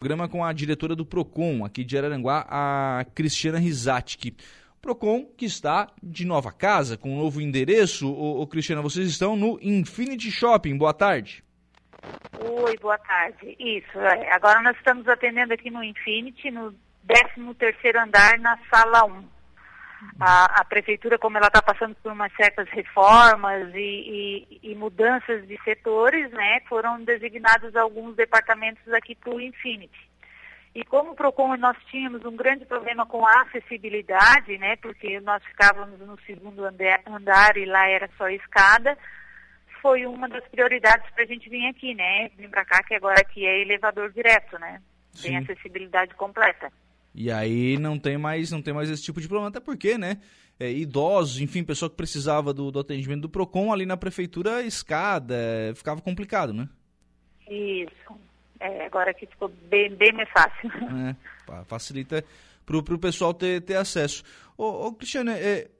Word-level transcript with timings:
programa 0.00 0.26
com 0.30 0.42
a 0.42 0.50
diretora 0.50 0.96
do 0.96 1.04
Procon 1.04 1.62
aqui 1.62 1.84
de 1.84 1.98
Araranguá, 1.98 2.46
a 2.48 3.04
Cristiana 3.14 3.58
Rizatti. 3.58 4.34
Procon 4.80 5.26
que 5.36 5.44
está 5.44 5.92
de 6.02 6.24
nova 6.24 6.50
casa, 6.50 6.96
com 6.96 7.12
um 7.12 7.18
novo 7.18 7.38
endereço. 7.38 8.10
Ô, 8.10 8.40
ô, 8.40 8.46
Cristiana, 8.46 8.80
vocês 8.80 9.06
estão 9.06 9.36
no 9.36 9.58
Infinity 9.60 10.30
Shopping. 10.30 10.78
Boa 10.78 10.94
tarde. 10.94 11.44
Oi, 12.40 12.78
boa 12.78 12.96
tarde. 12.96 13.54
Isso, 13.58 13.98
é. 13.98 14.32
agora 14.32 14.62
nós 14.62 14.74
estamos 14.78 15.06
atendendo 15.06 15.52
aqui 15.52 15.70
no 15.70 15.84
Infinity, 15.84 16.50
no 16.50 16.74
13º 17.06 18.02
andar, 18.02 18.38
na 18.38 18.58
sala 18.72 19.04
1. 19.04 19.39
A, 20.18 20.60
a 20.60 20.64
prefeitura, 20.64 21.18
como 21.18 21.36
ela 21.36 21.48
está 21.48 21.60
passando 21.60 21.94
por 21.96 22.12
umas 22.12 22.32
certas 22.34 22.68
reformas 22.70 23.74
e, 23.74 24.48
e, 24.50 24.70
e, 24.70 24.74
mudanças 24.74 25.46
de 25.46 25.60
setores, 25.62 26.30
né, 26.30 26.60
foram 26.68 27.02
designados 27.04 27.76
alguns 27.76 28.16
departamentos 28.16 28.86
aqui 28.94 29.14
para 29.14 29.34
o 29.34 29.40
Infinity. 29.40 30.10
E 30.74 30.84
como 30.84 31.10
o 31.10 31.14
PROCON 31.14 31.56
nós 31.56 31.76
tínhamos 31.90 32.24
um 32.24 32.36
grande 32.36 32.64
problema 32.64 33.04
com 33.04 33.26
a 33.26 33.42
acessibilidade, 33.42 34.56
né, 34.56 34.76
porque 34.76 35.20
nós 35.20 35.44
ficávamos 35.44 35.98
no 36.00 36.18
segundo 36.20 36.64
andar 36.64 37.56
e 37.56 37.66
lá 37.66 37.88
era 37.88 38.08
só 38.16 38.28
escada, 38.28 38.96
foi 39.82 40.06
uma 40.06 40.28
das 40.28 40.46
prioridades 40.48 41.10
para 41.10 41.24
a 41.24 41.26
gente 41.26 41.48
vir 41.50 41.66
aqui, 41.66 41.94
né, 41.94 42.30
vir 42.36 42.48
para 42.48 42.64
cá, 42.64 42.82
que 42.82 42.94
agora 42.94 43.20
aqui 43.20 43.44
é 43.44 43.60
elevador 43.60 44.10
direto, 44.12 44.58
né, 44.58 44.80
Sim. 45.12 45.28
tem 45.28 45.36
acessibilidade 45.38 46.14
completa. 46.14 46.72
E 47.14 47.30
aí 47.30 47.78
não 47.78 47.98
tem 47.98 48.16
mais, 48.16 48.50
não 48.50 48.62
tem 48.62 48.72
mais 48.72 48.88
esse 48.88 49.02
tipo 49.02 49.20
de 49.20 49.28
problema, 49.28 49.48
até 49.48 49.60
porque, 49.60 49.98
né? 49.98 50.18
É, 50.58 50.70
idosos, 50.70 51.40
enfim, 51.40 51.64
pessoa 51.64 51.88
que 51.88 51.96
precisava 51.96 52.52
do, 52.52 52.70
do, 52.70 52.78
atendimento 52.78 53.22
do 53.22 53.28
PROCON 53.28 53.72
ali 53.72 53.86
na 53.86 53.96
prefeitura, 53.96 54.62
escada, 54.62 55.34
é, 55.34 55.74
ficava 55.74 56.00
complicado, 56.00 56.52
né? 56.52 56.68
Isso. 57.48 58.20
É, 58.60 58.84
agora 58.84 59.10
aqui 59.10 59.26
ficou 59.26 59.48
bem, 59.70 59.94
bem 59.94 60.12
mais 60.12 60.28
fácil. 60.30 60.70
É, 61.50 61.64
facilita 61.64 62.22
para 62.66 62.76
o 62.76 62.98
pessoal 62.98 63.32
ter, 63.32 63.62
ter 63.62 63.74
acesso. 63.74 64.22
Ô, 64.56 64.86
ô 64.86 64.92
Cristiane, 64.92 65.30
é, 65.30 65.70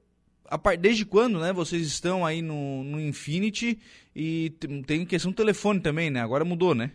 a, 0.51 0.75
desde 0.75 1.05
quando 1.05 1.39
né, 1.39 1.53
vocês 1.53 1.85
estão 1.87 2.25
aí 2.25 2.41
no, 2.41 2.83
no 2.83 2.99
Infinity 2.99 3.79
e 4.15 4.49
tem 4.85 5.05
questão 5.05 5.31
do 5.31 5.37
telefone 5.37 5.79
também, 5.79 6.09
né? 6.09 6.19
Agora 6.21 6.43
mudou, 6.43 6.75
né? 6.75 6.91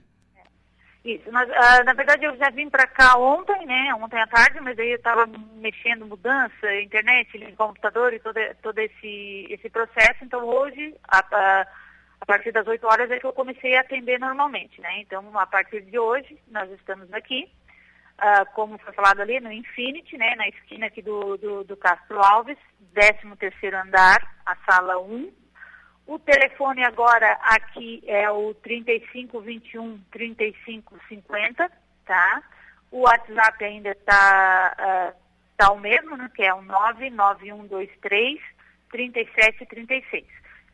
Isso, 1.07 1.31
mas, 1.31 1.49
uh, 1.49 1.85
na 1.85 1.93
verdade 1.93 2.25
eu 2.25 2.37
já 2.37 2.51
vim 2.51 2.69
para 2.69 2.85
cá 2.85 3.17
ontem, 3.17 3.65
né, 3.65 3.95
ontem 3.95 4.21
à 4.21 4.27
tarde, 4.27 4.61
mas 4.61 4.77
aí 4.77 4.91
eu 4.91 4.97
estava 4.97 5.25
mexendo 5.55 6.05
mudança, 6.05 6.75
internet, 6.83 7.39
computador 7.57 8.13
e 8.13 8.19
todo, 8.19 8.41
todo 8.61 8.77
esse, 8.81 9.47
esse 9.49 9.71
processo, 9.71 10.25
então 10.25 10.45
hoje, 10.45 10.97
a, 11.07 11.19
a, 11.19 11.67
a, 12.23 12.27
partir 12.27 12.51
das 12.51 12.67
8 12.67 12.85
horas 12.85 13.09
é 13.09 13.21
que 13.21 13.25
eu 13.25 13.33
comecei 13.33 13.77
a 13.77 13.83
atender 13.83 14.19
normalmente, 14.19 14.81
né, 14.81 14.99
então 14.99 15.39
a 15.39 15.47
partir 15.47 15.83
de 15.83 15.97
hoje 15.97 16.37
nós 16.49 16.69
estamos 16.73 17.13
aqui, 17.15 17.49
uh, 18.19 18.45
como 18.53 18.77
foi 18.79 18.93
falado 18.93 19.21
ali 19.21 19.39
no 19.39 19.53
Infinity, 19.53 20.19
né, 20.19 20.35
na 20.35 20.49
esquina 20.49 20.87
aqui 20.87 21.03
do, 21.03 21.37
do, 21.37 21.63
do 21.63 21.77
Castro 21.77 22.19
Alves, 22.21 22.59
13º 22.97 23.81
andar, 23.81 24.19
a 24.45 24.57
sala 24.69 24.99
1, 24.99 25.33
o 26.07 26.19
telefone 26.21 26.85
agora 26.85 27.33
aqui 27.43 28.03
é 28.07 28.31
o 28.31 28.55
3521 28.55 29.99
3550, 30.11 31.71
tá? 32.05 32.43
O 32.93 33.01
WhatsApp 33.01 33.65
ainda 33.65 33.91
está 33.91 34.77
uh, 34.79 35.13
tá 35.57 35.73
o 35.73 35.81
mesmo, 35.81 36.17
né, 36.17 36.31
que 36.35 36.43
é 36.43 36.55
o 36.55 36.63
99123 36.63 38.41
3736. 38.91 40.25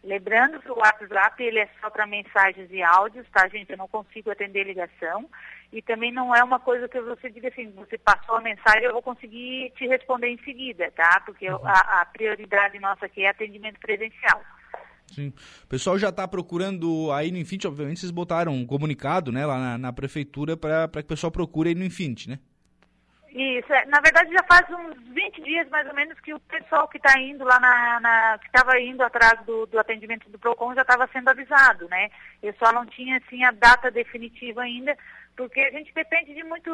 Lembrando 0.04 0.60
que 0.60 0.70
o 0.70 0.78
WhatsApp 0.78 1.42
ele 1.42 1.60
é 1.60 1.68
só 1.80 1.88
para 1.88 2.06
mensagens 2.06 2.68
e 2.70 2.82
áudios, 2.82 3.26
tá, 3.30 3.48
gente? 3.48 3.70
Eu 3.70 3.78
não 3.78 3.88
consigo 3.88 4.30
atender 4.30 4.64
ligação. 4.64 5.30
E 5.72 5.80
também 5.80 6.12
não 6.12 6.34
é 6.34 6.42
uma 6.42 6.58
coisa 6.58 6.88
que 6.88 7.00
você 7.00 7.30
diga 7.30 7.48
assim, 7.48 7.70
você 7.70 7.96
passou 7.96 8.36
a 8.36 8.40
mensagem, 8.40 8.82
eu 8.82 8.92
vou 8.92 9.00
conseguir 9.00 9.72
te 9.76 9.86
responder 9.86 10.28
em 10.28 10.38
seguida, 10.38 10.90
tá? 10.90 11.22
Porque 11.24 11.48
uhum. 11.48 11.66
a, 11.66 12.02
a 12.02 12.04
prioridade 12.06 12.78
nossa 12.80 13.06
aqui 13.06 13.24
é 13.24 13.30
atendimento 13.30 13.80
presencial. 13.80 14.42
Sim. 15.12 15.32
O 15.64 15.66
pessoal 15.66 15.98
já 15.98 16.08
está 16.08 16.26
procurando 16.26 17.12
aí 17.12 17.30
no 17.30 17.38
Infinity, 17.38 17.66
obviamente 17.66 18.00
vocês 18.00 18.10
botaram 18.10 18.52
um 18.52 18.66
comunicado 18.66 19.30
né, 19.30 19.44
lá 19.44 19.58
na, 19.58 19.78
na 19.78 19.92
prefeitura 19.92 20.56
para 20.56 20.88
que 20.88 21.00
o 21.00 21.04
pessoal 21.04 21.30
procure 21.30 21.70
aí 21.70 21.74
no 21.74 21.84
Infinity, 21.84 22.30
né? 22.30 22.38
Isso, 23.34 23.72
é, 23.72 23.86
na 23.86 23.98
verdade 24.00 24.30
já 24.30 24.44
faz 24.44 24.68
uns 24.68 25.08
20 25.08 25.42
dias 25.42 25.66
mais 25.70 25.88
ou 25.88 25.94
menos 25.94 26.20
que 26.20 26.34
o 26.34 26.40
pessoal 26.40 26.86
que 26.86 26.98
está 26.98 27.18
indo 27.18 27.42
lá 27.44 27.58
na, 27.58 27.98
na 27.98 28.38
que 28.38 28.46
estava 28.46 28.78
indo 28.78 29.02
atrás 29.02 29.40
do, 29.46 29.64
do, 29.64 29.78
atendimento 29.78 30.28
do 30.28 30.38
PROCON 30.38 30.74
já 30.74 30.82
estava 30.82 31.08
sendo 31.10 31.30
avisado, 31.30 31.88
né? 31.88 32.10
Eu 32.42 32.52
só 32.58 32.70
não 32.72 32.84
tinha 32.84 33.16
assim 33.16 33.42
a 33.42 33.50
data 33.50 33.90
definitiva 33.90 34.60
ainda, 34.60 34.94
porque 35.36 35.60
a 35.60 35.70
gente 35.70 35.92
depende 35.94 36.34
de 36.34 36.44
muito, 36.44 36.70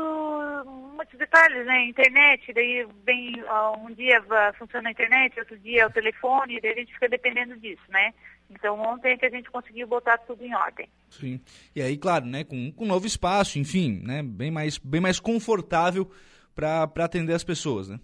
muitos 0.94 1.18
detalhes, 1.18 1.64
né? 1.66 1.84
Internet, 1.86 2.52
daí 2.52 2.86
vem 3.04 3.34
um 3.80 3.92
dia 3.94 4.22
funciona 4.58 4.88
a 4.88 4.92
internet, 4.92 5.38
outro 5.38 5.58
dia 5.58 5.82
é 5.82 5.86
o 5.86 5.92
telefone, 5.92 6.60
daí 6.60 6.72
a 6.72 6.76
gente 6.76 6.92
fica 6.92 7.08
dependendo 7.08 7.56
disso, 7.58 7.82
né? 7.88 8.12
Então 8.50 8.80
ontem 8.80 9.12
é 9.12 9.16
que 9.16 9.26
a 9.26 9.30
gente 9.30 9.50
conseguiu 9.50 9.86
botar 9.86 10.18
tudo 10.18 10.44
em 10.44 10.54
ordem. 10.54 10.88
Sim. 11.10 11.40
E 11.74 11.82
aí, 11.82 11.96
claro, 11.96 12.26
né, 12.26 12.44
com, 12.44 12.72
com 12.72 12.84
um 12.84 12.88
novo 12.88 13.06
espaço, 13.06 13.58
enfim, 13.58 14.00
né, 14.04 14.22
bem 14.22 14.50
mais, 14.50 14.78
bem 14.78 15.00
mais 15.00 15.20
confortável 15.20 16.10
para 16.54 16.90
atender 17.04 17.34
as 17.34 17.44
pessoas, 17.44 17.88
né? 17.88 18.00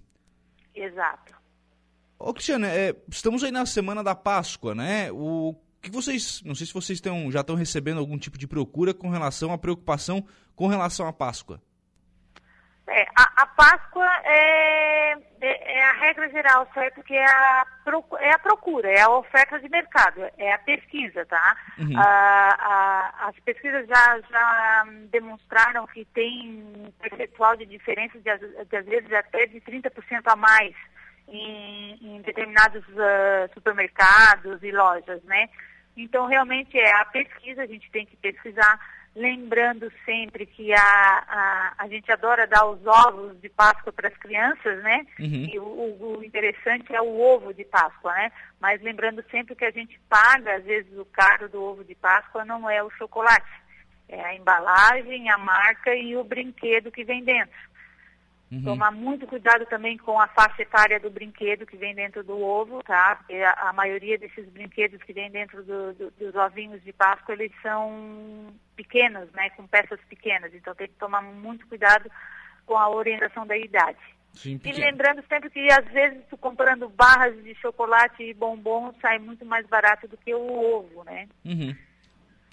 Exato. 0.75 1.35
Ô, 2.19 2.33
Cristiana, 2.33 2.69
é, 2.69 2.95
estamos 3.09 3.43
aí 3.43 3.51
na 3.51 3.67
semana 3.67 4.03
da 4.03 4.15
Páscoa, 4.15 4.75
né? 4.75 5.11
O 5.13 5.55
que 5.84 5.91
vocês, 5.91 6.43
não 6.45 6.55
sei 6.55 6.67
se 6.67 6.75
vocês 6.75 7.00
tão, 7.00 7.31
já 7.31 7.41
estão 7.41 7.55
recebendo 7.55 7.99
algum 7.99 8.19
tipo 8.19 8.39
de 8.39 8.47
procura 8.47 8.95
com 8.95 9.11
relação 9.11 9.53
à 9.53 9.59
preocupação 9.59 10.27
com 10.56 10.67
relação 10.67 11.06
à 11.06 11.12
Páscoa. 11.12 11.61
É, 12.87 13.03
a, 13.17 13.43
a 13.43 13.47
Páscoa 13.47 14.06
é, 14.25 15.12
é, 15.41 15.78
é, 15.78 15.84
a 15.84 15.93
regra 15.93 16.28
geral, 16.28 16.69
certo? 16.75 17.03
Que 17.03 17.15
é 17.15 17.25
a, 17.25 17.67
é 18.21 18.31
a 18.33 18.39
procura, 18.39 18.91
é 18.91 19.00
a 19.00 19.11
oferta 19.11 19.59
de 19.59 19.69
mercado, 19.71 20.23
é 20.37 20.53
a 20.53 20.59
pesquisa, 20.59 21.25
tá? 21.25 21.56
Uhum. 21.78 21.99
as 21.99 23.39
pesquisas 23.41 23.87
já, 23.87 24.21
já 24.31 24.84
demonstraram 25.11 25.87
que 25.87 26.05
tem 26.06 26.62
um 26.77 26.91
percentual 27.00 27.56
de 27.56 27.65
diferença 27.65 28.19
de, 28.19 28.65
de 28.67 28.77
às 28.77 28.84
vezes 28.84 29.12
até 29.12 29.47
de 29.47 29.61
30% 29.62 29.91
a 30.27 30.37
mais 30.37 30.75
em, 31.28 31.99
em 32.03 32.23
determinados 32.23 32.84
uh, 32.89 33.53
supermercados 33.55 34.62
e 34.62 34.71
lojas, 34.71 35.23
né? 35.25 35.49
Então, 35.97 36.27
realmente 36.27 36.78
é 36.78 36.97
a 36.97 37.05
pesquisa, 37.05 37.62
a 37.62 37.66
gente 37.66 37.91
tem 37.91 38.05
que 38.05 38.16
pesquisar, 38.16 38.78
lembrando 39.15 39.91
sempre 40.05 40.44
que 40.44 40.72
a, 40.72 40.78
a, 40.81 41.75
a 41.78 41.88
gente 41.88 42.10
adora 42.10 42.47
dar 42.47 42.66
os 42.66 42.84
ovos 42.84 43.41
de 43.41 43.49
Páscoa 43.49 43.93
para 43.93 44.09
as 44.09 44.16
crianças, 44.16 44.82
né? 44.82 45.06
Uhum. 45.21 45.49
E 45.53 45.59
o, 45.59 46.19
o, 46.19 46.25
interessante 46.25 46.93
é 46.94 47.00
o 47.00 47.21
ovo 47.21 47.55
de 47.55 47.65
Páscoa, 47.65 48.12
né? 48.12 48.32
Mas 48.60 48.82
lembrando 48.82 49.25
sempre 49.31 49.55
que 49.55 49.65
a 49.65 49.71
gente 49.71 50.00
paga, 50.09 50.56
às 50.56 50.65
vezes, 50.65 50.99
o 50.99 51.05
caro 51.05 51.49
do 51.49 51.62
ovo 51.62 51.84
de 51.84 51.94
Páscoa 51.94 52.44
não 52.44 52.69
é 52.69 52.82
o 52.82 52.91
chocolate. 52.91 53.65
É 54.09 54.21
a 54.21 54.34
embalagem, 54.34 55.31
a 55.31 55.38
marca 55.38 55.94
e 55.94 56.16
o 56.16 56.25
brinquedo 56.25 56.91
que 56.91 57.05
vem 57.05 57.25
dentro. 57.25 57.55
Uhum. 58.55 58.63
Tomar 58.63 58.93
muito 58.93 59.27
cuidado 59.27 59.67
também 59.67 59.99
com 59.99 60.21
a 60.21 60.29
faixa 60.29 60.63
etária 60.63 61.01
do 61.01 61.11
brinquedo 61.11 61.67
que 61.67 61.77
vem 61.77 61.93
dentro 61.93 62.23
do 62.23 62.39
ovo, 62.39 62.83
tá? 62.85 63.17
Porque 63.17 63.35
a, 63.35 63.71
a 63.71 63.73
maioria 63.73 64.17
desses 64.17 64.49
brinquedos 64.49 65.03
que 65.03 65.13
vem 65.13 65.29
dentro 65.29 65.65
do, 65.65 65.93
do, 65.95 66.11
dos 66.13 66.35
ovinhos 66.37 66.83
de 66.85 66.93
Páscoa, 66.93 67.35
eles 67.35 67.51
são 67.61 68.55
pequenos, 68.77 69.29
né? 69.33 69.51
Com 69.51 69.67
peças 69.67 69.99
pequenas. 70.09 70.55
Então 70.55 70.73
tem 70.75 70.87
que 70.87 70.95
tomar 70.95 71.21
muito 71.21 71.67
cuidado 71.67 72.09
com 72.65 72.77
a 72.77 72.89
orientação 72.89 73.45
da 73.45 73.57
idade. 73.57 73.99
Sim, 74.35 74.61
e 74.65 74.73
lembrando 74.73 75.23
sempre 75.29 75.49
que 75.51 75.67
às 75.73 75.87
vezes 75.93 76.21
tu 76.29 76.37
comprando 76.37 76.89
barras 76.89 77.41
de 77.43 77.55
chocolate 77.57 78.23
e 78.23 78.35
bombom 78.35 78.93
sai 79.01 79.19
muito 79.19 79.45
mais 79.45 79.67
barato 79.67 80.09
do 80.09 80.17
que 80.17 80.35
o 80.35 80.77
ovo, 80.77 81.05
né? 81.05 81.29
Uhum. 81.45 81.75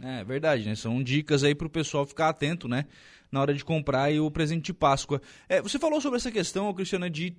É 0.03 0.23
verdade, 0.23 0.67
né? 0.67 0.75
São 0.75 1.01
dicas 1.01 1.43
aí 1.43 1.53
para 1.53 1.67
o 1.67 1.69
pessoal 1.69 2.05
ficar 2.05 2.29
atento, 2.29 2.67
né? 2.67 2.85
Na 3.31 3.39
hora 3.39 3.53
de 3.53 3.63
comprar 3.63 4.11
o 4.19 4.29
presente 4.29 4.65
de 4.65 4.73
Páscoa. 4.73 5.21
É, 5.47 5.61
você 5.61 5.79
falou 5.79 6.01
sobre 6.01 6.17
essa 6.17 6.29
questão, 6.29 6.73
Cristiana, 6.73 7.09
de 7.09 7.33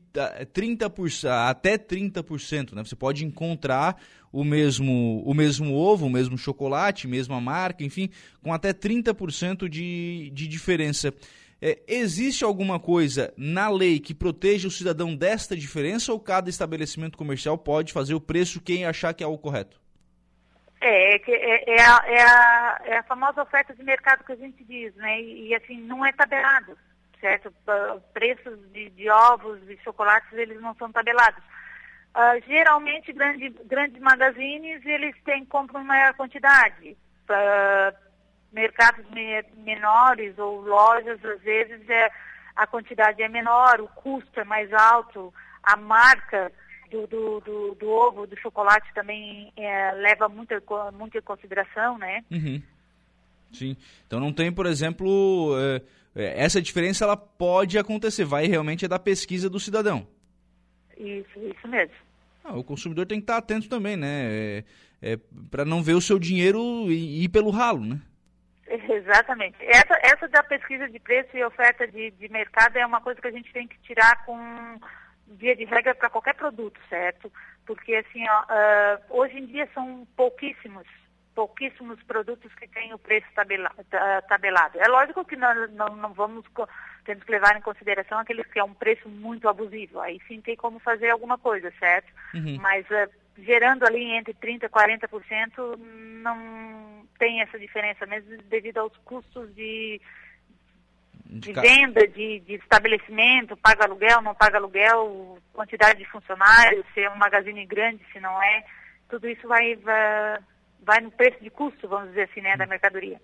30%, 0.55 1.25
é, 1.25 1.31
até 1.31 1.77
30%, 1.77 2.73
né? 2.73 2.83
Você 2.83 2.97
pode 2.97 3.27
encontrar 3.27 4.01
o 4.33 4.43
mesmo, 4.43 5.23
o 5.27 5.35
mesmo 5.35 5.75
ovo, 5.75 6.07
o 6.07 6.11
mesmo 6.11 6.39
chocolate, 6.39 7.07
mesma 7.07 7.41
marca, 7.41 7.85
enfim, 7.85 8.09
com 8.43 8.55
até 8.55 8.73
30% 8.73 9.69
de, 9.69 10.31
de 10.33 10.49
diferença. 10.49 11.13
É, 11.61 11.81
existe 11.87 12.43
alguma 12.43 12.81
coisa 12.81 13.33
na 13.37 13.69
lei 13.69 14.01
que 14.01 14.15
proteja 14.15 14.67
o 14.67 14.71
cidadão 14.71 15.15
desta 15.15 15.55
diferença 15.55 16.13
ou 16.13 16.19
cada 16.19 16.49
estabelecimento 16.49 17.19
comercial 17.19 17.59
pode 17.59 17.93
fazer 17.93 18.15
o 18.15 18.21
preço 18.21 18.61
quem 18.61 18.85
achar 18.85 19.13
que 19.13 19.23
é 19.23 19.27
o 19.27 19.39
correto? 19.39 19.82
É, 20.85 21.15
é, 21.15 21.23
é, 21.29 21.75
é, 21.77 21.81
a, 21.81 22.03
é, 22.07 22.23
a, 22.23 22.81
é 22.87 22.99
a 22.99 23.03
famosa 23.05 23.41
oferta 23.41 23.73
de 23.73 23.85
mercado 23.85 24.25
que 24.25 24.33
a 24.33 24.37
gente 24.37 24.65
diz, 24.65 24.93
né? 24.97 25.21
E, 25.21 25.49
e 25.49 25.55
assim, 25.55 25.81
não 25.81 26.05
é 26.05 26.13
tabelado, 26.13 26.77
certo? 27.21 27.55
Preços 28.13 28.59
de, 28.73 28.91
de, 28.91 29.09
ovos 29.09 29.61
e 29.71 29.79
chocolates, 29.85 30.33
eles 30.33 30.61
não 30.61 30.75
são 30.75 30.91
tabelados. 30.91 31.43
Uh, 32.15 32.45
geralmente, 32.49 33.13
grande, 33.13 33.49
grandes 33.65 34.03
magazines, 34.03 34.85
eles 34.85 35.15
têm, 35.25 35.45
compram 35.45 35.85
maior 35.85 36.15
quantidade. 36.15 36.97
Uh, 37.31 37.97
mercados 38.53 39.09
me 39.11 39.41
menores 39.59 40.37
ou 40.37 40.63
lojas, 40.63 41.25
às 41.25 41.41
vezes 41.43 41.89
é, 41.89 42.11
a 42.57 42.67
quantidade 42.67 43.23
é 43.23 43.29
menor, 43.29 43.81
o 43.81 43.89
custo 43.89 44.41
é 44.41 44.45
mais 44.45 44.71
alto, 44.73 45.33
a 45.63 45.77
marca 45.77 46.51
do, 46.93 47.07
do, 47.07 47.41
do, 47.41 47.75
do 47.75 47.89
ovo, 47.89 48.27
do 48.27 48.39
chocolate 48.39 48.93
também 48.95 49.51
é, 49.57 49.93
leva 49.93 50.29
muito, 50.29 50.55
muito 50.93 51.17
em 51.17 51.23
consideração, 51.23 51.97
né? 51.99 52.23
Uhum. 52.31 52.63
Sim. 53.53 53.77
Então 54.07 54.21
não 54.21 54.33
tem, 54.33 54.53
por 54.53 54.67
exemplo, 54.67 55.57
é, 55.59 55.83
é, 56.15 56.45
essa 56.45 56.61
diferença 56.61 57.05
ela 57.05 57.17
pode 57.17 57.79
acontecer, 57.79 58.25
vai 58.25 58.47
realmente 58.47 58.85
é 58.85 58.89
da 58.89 58.99
pesquisa 58.99 59.49
do 59.49 59.59
cidadão. 59.59 60.07
Isso, 60.97 61.39
isso 61.39 61.69
mesmo. 61.69 61.95
Ah, 62.45 62.57
o 62.57 62.65
consumidor 62.65 63.07
tem 63.07 63.19
que 63.19 63.25
estar 63.25 63.39
atento 63.39 63.69
também, 63.69 63.97
né? 63.97 64.29
É, 64.31 64.65
é 65.03 65.19
para 65.51 65.65
não 65.65 65.83
ver 65.83 65.95
o 65.95 66.01
seu 66.01 66.19
dinheiro 66.19 66.61
ir, 66.91 67.25
ir 67.25 67.29
pelo 67.29 67.51
ralo, 67.51 67.85
né? 67.85 68.01
Exatamente. 68.67 69.57
Essa, 69.61 69.99
essa 70.03 70.29
da 70.29 70.43
pesquisa 70.43 70.89
de 70.89 70.99
preço 70.99 71.37
e 71.37 71.45
oferta 71.45 71.87
de, 71.87 72.11
de 72.13 72.29
mercado 72.29 72.77
é 72.77 72.87
uma 72.87 73.01
coisa 73.01 73.21
que 73.21 73.29
a 73.29 73.33
gente 73.33 73.53
tem 73.53 73.67
que 73.67 73.79
tirar 73.81 74.25
com 74.25 74.37
via 75.27 75.57
de 75.57 75.65
regra 75.65 75.95
para 75.95 76.11
qualquer 76.11 76.35
produto, 76.35 76.81
certo? 76.89 77.33
Porque 77.67 77.95
assim, 77.95 78.25
ó, 78.29 78.43
uh, 78.43 79.19
hoje 79.19 79.39
em 79.39 79.47
dia 79.47 79.69
são 79.73 80.07
pouquíssimos, 80.17 80.87
pouquíssimos 81.35 82.03
produtos 82.03 82.53
que 82.55 82.69
têm 82.69 82.93
o 82.93 82.99
preço 82.99 83.27
tabelado. 83.35 84.79
É 84.79 84.89
lógico 84.89 85.25
que 85.25 85.37
nós 85.37 85.71
não, 85.73 85.97
não 85.97 86.13
vamos 86.13 86.45
temos 87.05 87.25
que 87.25 87.33
levar 87.33 87.57
em 87.57 87.63
consideração 87.63 88.19
aqueles 88.19 88.47
que 88.47 88.59
é 88.59 88.65
um 88.65 88.75
preço 88.75 89.09
muito 89.09 89.49
abusivo. 89.49 90.01
Aí 90.01 90.21
sim 90.29 90.41
tem 90.41 90.57
como 90.57 90.79
fazer 90.79 91.11
alguma 91.11 91.39
coisa, 91.39 91.73
certo? 91.79 92.13
Uhum. 92.35 92.59
Mas 92.61 92.87
uh, 92.87 93.11
gerando 93.39 93.85
ali 93.85 94.13
entre 94.13 94.35
30% 94.35 94.65
e 94.65 94.69
40%, 94.69 95.79
não 96.23 97.07
tem 97.19 97.41
essa 97.41 97.59
diferença, 97.59 98.07
mesmo 98.07 98.37
devido 98.49 98.79
aos 98.79 98.97
custos 98.99 99.55
de 99.55 100.01
de, 101.41 101.53
venda, 101.53 102.07
de, 102.07 102.41
de, 102.41 102.55
estabelecimento, 102.55 103.57
paga 103.57 103.85
aluguel, 103.85 104.21
não 104.21 104.35
paga 104.35 104.59
aluguel, 104.59 105.39
quantidade 105.53 105.99
de 105.99 106.11
funcionários, 106.11 106.85
se 106.93 107.01
é 107.01 107.11
um 107.11 107.17
magazine 107.17 107.65
grande, 107.65 108.05
se 108.13 108.21
não 108.21 108.43
é, 108.43 108.65
tudo 109.09 109.29
isso 109.29 109.47
vai, 109.49 109.77
vai, 109.77 110.39
vai 110.83 111.01
no 111.01 111.11
preço 111.11 111.43
de 111.43 111.51
custo, 111.51 111.89
vamos 111.89 112.11
dizer 112.11 112.29
assim, 112.31 112.41
né, 112.41 112.57
da 112.57 112.67
mercadoria. 112.67 113.21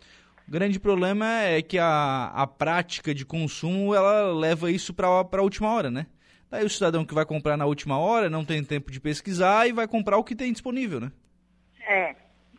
O 0.47 0.51
grande 0.51 0.81
problema 0.81 1.43
é 1.43 1.61
que 1.61 1.79
a, 1.79 2.33
a 2.35 2.47
prática 2.47 3.15
de 3.15 3.25
consumo, 3.27 3.95
ela 3.95 4.33
leva 4.33 4.71
isso 4.71 4.95
para 4.95 5.07
a 5.07 5.43
última 5.43 5.71
hora, 5.71 5.91
né? 5.91 6.07
Daí 6.51 6.65
o 6.65 6.71
cidadão 6.71 7.05
que 7.05 7.13
vai 7.13 7.27
comprar 7.27 7.59
na 7.59 7.67
última 7.67 7.99
hora 7.99 8.31
não 8.31 8.43
tem 8.45 8.65
tempo 8.65 8.91
de 8.91 8.99
pesquisar 8.99 9.69
e 9.69 9.73
vai 9.73 9.87
comprar 9.87 10.17
o 10.17 10.25
que 10.25 10.35
tem 10.35 10.51
disponível, 10.51 11.01
né? 11.01 11.13
É, 11.87 12.17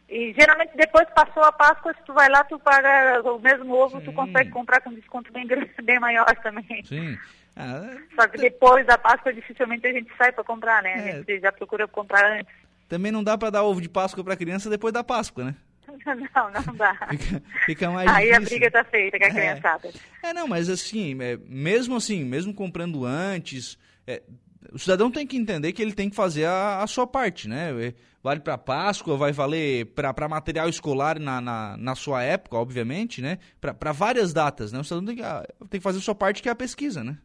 e 0.10 0.34
geralmente 0.34 0.76
depois 0.76 1.08
passou 1.14 1.44
a 1.44 1.52
Páscoa, 1.52 1.94
se 1.94 2.04
tu 2.04 2.14
vai 2.14 2.28
lá, 2.30 2.44
tu 2.44 2.58
paga 2.60 3.22
o 3.32 3.40
mesmo 3.40 3.74
ovo, 3.74 4.00
Sim. 4.00 4.06
tu 4.06 4.14
consegue 4.14 4.50
comprar 4.50 4.82
com 4.82 4.94
desconto 4.94 5.32
bem 5.32 5.46
grande, 5.46 5.72
bem 5.84 6.00
maior 6.00 6.36
também. 6.42 6.84
Sim. 6.86 7.18
Ah, 7.62 7.94
Só 8.16 8.26
que 8.26 8.38
depois 8.38 8.86
da 8.86 8.98
Páscoa 8.98 9.34
dificilmente 9.34 9.86
a 9.86 9.92
gente 9.92 10.10
sai 10.18 10.32
para 10.32 10.46
comprar, 10.46 10.82
né? 10.82 11.10
É. 11.10 11.12
A 11.12 11.16
gente 11.18 11.42
já 11.42 11.52
procura 11.52 11.86
comprar 11.90 12.40
antes. 12.40 12.54
Também 12.88 13.12
não 13.12 13.22
dá 13.22 13.38
para 13.38 13.50
dar 13.50 13.64
ovo 13.64 13.82
de 13.82 13.90
Páscoa 13.90 14.24
para 14.24 14.38
criança 14.38 14.70
depois 14.70 14.94
da 14.94 15.04
Páscoa, 15.04 15.44
né? 15.44 15.56
Não, 16.06 16.52
não 16.52 16.76
dá. 16.76 16.96
Fica, 17.10 17.44
fica 17.66 17.90
mais 17.90 18.08
Aí 18.10 18.30
difícil. 18.30 18.36
a 18.36 18.50
briga 18.50 18.72
tá 18.72 18.84
feita 18.86 19.18
com 19.18 19.26
a 19.26 19.28
é. 19.28 19.32
criançada. 19.32 19.92
É, 20.24 20.34
não, 20.34 20.48
mas 20.48 20.70
assim, 20.70 21.18
é, 21.22 21.38
mesmo 21.48 21.96
assim, 21.96 22.24
mesmo 22.24 22.54
comprando 22.54 23.06
antes, 23.06 23.78
é, 24.08 24.22
o 24.72 24.80
cidadão 24.80 25.12
tem 25.12 25.26
que 25.26 25.38
entender 25.38 25.74
que 25.74 25.82
ele 25.82 25.94
tem 25.94 26.10
que 26.10 26.16
fazer 26.16 26.46
a, 26.46 26.82
a 26.82 26.88
sua 26.88 27.08
parte, 27.08 27.48
né? 27.48 27.72
É, 27.88 27.94
vale 28.22 28.40
para 28.40 28.58
Páscoa, 28.58 29.18
vai 29.18 29.32
valer 29.32 29.86
para 29.88 30.28
material 30.28 30.70
escolar 30.70 31.20
na, 31.20 31.42
na, 31.42 31.78
na, 31.78 31.96
sua 31.96 32.24
época, 32.24 32.58
obviamente, 32.58 33.22
né? 33.22 33.40
Para 33.60 33.92
várias 33.92 34.34
datas, 34.34 34.72
né? 34.72 34.80
O 34.80 34.84
cidadão 34.84 35.06
tem 35.06 35.16
que, 35.16 35.24
ah, 35.24 35.46
tem 35.70 35.80
que 35.80 35.84
fazer 35.84 36.00
a 36.00 36.02
sua 36.02 36.16
parte, 36.16 36.42
que 36.42 36.50
é 36.50 36.52
a 36.52 36.56
pesquisa, 36.56 37.04
né? 37.04 37.18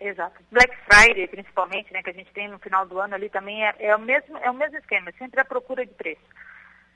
Exato. 0.00 0.42
Black 0.50 0.74
Friday, 0.86 1.26
principalmente, 1.28 1.92
né? 1.92 2.02
Que 2.02 2.10
a 2.10 2.14
gente 2.14 2.32
tem 2.32 2.48
no 2.48 2.58
final 2.58 2.86
do 2.86 2.98
ano 2.98 3.14
ali 3.14 3.28
também, 3.28 3.64
é, 3.64 3.74
é 3.80 3.96
o, 3.96 4.00
mesmo, 4.00 4.36
é 4.38 4.50
o 4.50 4.54
mesmo 4.54 4.76
esquema, 4.78 5.12
sempre 5.18 5.40
a 5.40 5.44
procura 5.44 5.84
de 5.84 5.92
preço. 5.92 6.22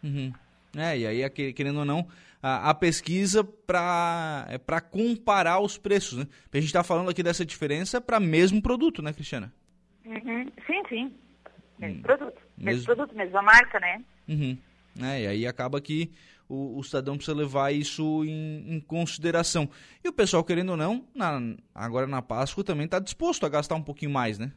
Uhum. 0.03 0.33
É, 0.77 0.99
e 0.99 1.07
aí, 1.07 1.31
querendo 1.53 1.81
ou 1.81 1.85
não, 1.85 2.09
a, 2.43 2.71
a 2.71 2.75
pesquisa 2.75 3.45
para 3.45 4.47
é 4.49 4.59
comparar 4.81 5.61
os 5.61 5.79
preços, 5.79 6.19
né? 6.19 6.27
A 6.53 6.57
gente 6.57 6.67
está 6.67 6.83
falando 6.83 7.11
aqui 7.11 7.23
dessa 7.23 7.45
diferença 7.45 8.01
para 8.01 8.21
mesmo 8.21 8.61
produto, 8.61 9.03
né, 9.03 9.13
Cristiana? 9.13 9.53
Uhum. 10.05 10.51
Sim, 10.67 10.83
sim. 10.89 11.15
Mesmo 11.79 11.99
hum. 11.99 12.03
produto. 12.03 12.41
Mesmo, 12.57 12.65
mesmo 12.65 12.85
produto, 12.85 13.17
mesma 13.17 13.43
marca, 13.43 13.81
né? 13.81 14.03
Uhum. 14.29 14.57
É, 15.03 15.23
e 15.23 15.27
aí 15.27 15.47
acaba 15.47 15.81
que 15.81 16.11
o, 16.49 16.79
o 16.79 16.85
cidadão 16.85 17.17
precisa 17.17 17.37
levar 17.37 17.73
isso 17.73 18.25
em, 18.25 18.75
em, 18.75 18.81
consideração. 18.81 19.69
E 20.03 20.09
o 20.09 20.13
pessoal, 20.13 20.45
querendo 20.45 20.71
ou 20.71 20.77
não, 20.77 21.05
na, 21.15 21.41
agora 21.75 22.07
na 22.07 22.23
Páscoa 22.23 22.63
também 22.63 22.85
está 22.85 22.99
disposto 22.99 23.45
a 23.45 23.49
gastar 23.49 23.75
um 23.75 23.83
pouquinho 23.83 24.11
mais, 24.11 24.39
né? 24.39 24.53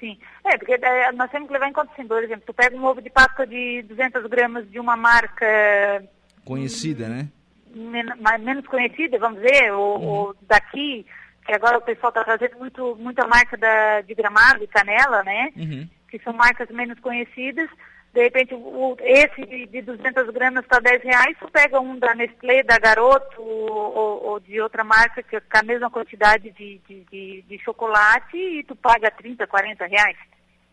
Sim. 0.00 0.18
É, 0.44 0.58
porque 0.58 0.72
é, 0.72 1.12
nós 1.12 1.30
temos 1.30 1.46
que 1.46 1.52
levar 1.52 1.68
em 1.68 1.72
conta, 1.72 1.92
assim, 1.92 2.06
por 2.06 2.22
exemplo, 2.22 2.44
tu 2.46 2.52
pega 2.52 2.76
um 2.76 2.84
ovo 2.84 3.00
de 3.00 3.10
Páscoa 3.10 3.46
de 3.46 3.82
200 3.82 4.26
gramas 4.26 4.68
de 4.70 4.80
uma 4.80 4.96
marca... 4.96 6.04
Conhecida, 6.44 7.06
hum, 7.06 7.10
né? 7.10 7.28
Men 7.74 8.04
menos 8.40 8.66
conhecida, 8.66 9.18
vamos 9.18 9.42
dizer, 9.42 9.72
ou, 9.72 9.98
uhum. 9.98 10.06
ou 10.06 10.36
daqui 10.42 11.06
que 11.44 11.52
agora 11.52 11.78
o 11.78 11.82
pessoal 11.82 12.08
está 12.10 12.24
trazendo 12.24 12.58
muito, 12.58 12.96
muita 12.96 13.26
marca 13.26 13.56
da, 13.56 14.00
de 14.00 14.14
gramado 14.14 14.64
e 14.64 14.68
canela, 14.68 15.22
né? 15.22 15.52
Uhum. 15.56 15.88
Que 16.08 16.18
são 16.20 16.32
marcas 16.32 16.68
menos 16.70 16.98
conhecidas. 17.00 17.68
De 18.14 18.22
repente, 18.22 18.54
o, 18.54 18.96
esse 19.00 19.44
de, 19.44 19.66
de 19.66 19.82
200 19.82 20.30
gramas 20.30 20.62
está 20.62 20.78
10 20.78 21.02
reais, 21.02 21.36
tu 21.38 21.50
pega 21.50 21.80
um 21.80 21.98
da 21.98 22.14
Nestlé, 22.14 22.62
da 22.62 22.78
Garoto 22.78 23.42
ou, 23.42 24.24
ou 24.24 24.40
de 24.40 24.60
outra 24.60 24.84
marca 24.84 25.20
que 25.20 25.40
com 25.40 25.58
a 25.58 25.62
mesma 25.64 25.90
quantidade 25.90 26.50
de, 26.52 26.80
de, 26.88 27.04
de, 27.10 27.42
de, 27.42 27.58
chocolate 27.58 28.36
e 28.36 28.62
tu 28.62 28.76
paga 28.76 29.10
30, 29.10 29.46
40 29.46 29.86
reais. 29.86 30.16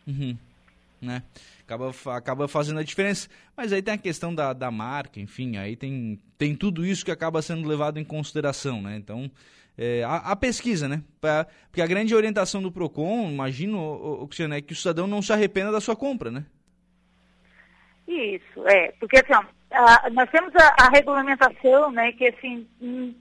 Uhum. 0.08 0.38
Né? 1.02 1.24
Acaba, 1.66 1.92
acaba 2.16 2.48
fazendo 2.48 2.80
a 2.80 2.84
diferença. 2.84 3.28
Mas 3.58 3.74
aí 3.74 3.82
tem 3.82 3.96
a 3.96 3.98
questão 3.98 4.36
da, 4.36 4.54
da 4.54 4.70
marca, 4.70 5.20
enfim, 5.20 5.58
aí 5.58 5.76
tem, 5.76 6.20
tem 6.38 6.56
tudo 6.56 6.86
isso 6.86 7.04
que 7.04 7.12
acaba 7.12 7.42
sendo 7.42 7.68
levado 7.68 7.98
em 7.98 8.04
consideração, 8.04 8.84
né? 8.84 8.98
Então, 8.98 9.32
é, 9.84 10.04
a, 10.04 10.18
a, 10.18 10.36
pesquisa, 10.36 10.88
né? 10.88 11.02
Pra, 11.20 11.48
porque 11.66 11.82
a 11.82 11.88
grande 11.88 12.14
orientação 12.14 12.62
do 12.62 12.72
PROCON, 12.72 13.32
imagino, 13.32 13.80
o, 13.80 14.22
o, 14.22 14.28
Cristiano, 14.28 14.54
é 14.54 14.62
que 14.62 14.74
o 14.74 14.76
cidadão 14.76 15.08
não 15.08 15.24
se 15.24 15.34
arrependa 15.34 15.72
da 15.72 15.82
sua 15.82 15.96
compra, 15.96 16.30
né? 16.30 16.46
Isso, 18.08 18.68
é. 18.68 18.92
Porque 19.00 19.18
assim, 19.18 19.34
ó, 19.34 19.44
a, 19.72 20.08
nós 20.12 20.30
temos 20.30 20.54
a, 20.56 20.86
a, 20.86 20.90
regulamentação, 20.90 21.92
né, 21.92 22.12
que 22.12 22.28
assim, 22.28 22.68
hum, 22.80 23.16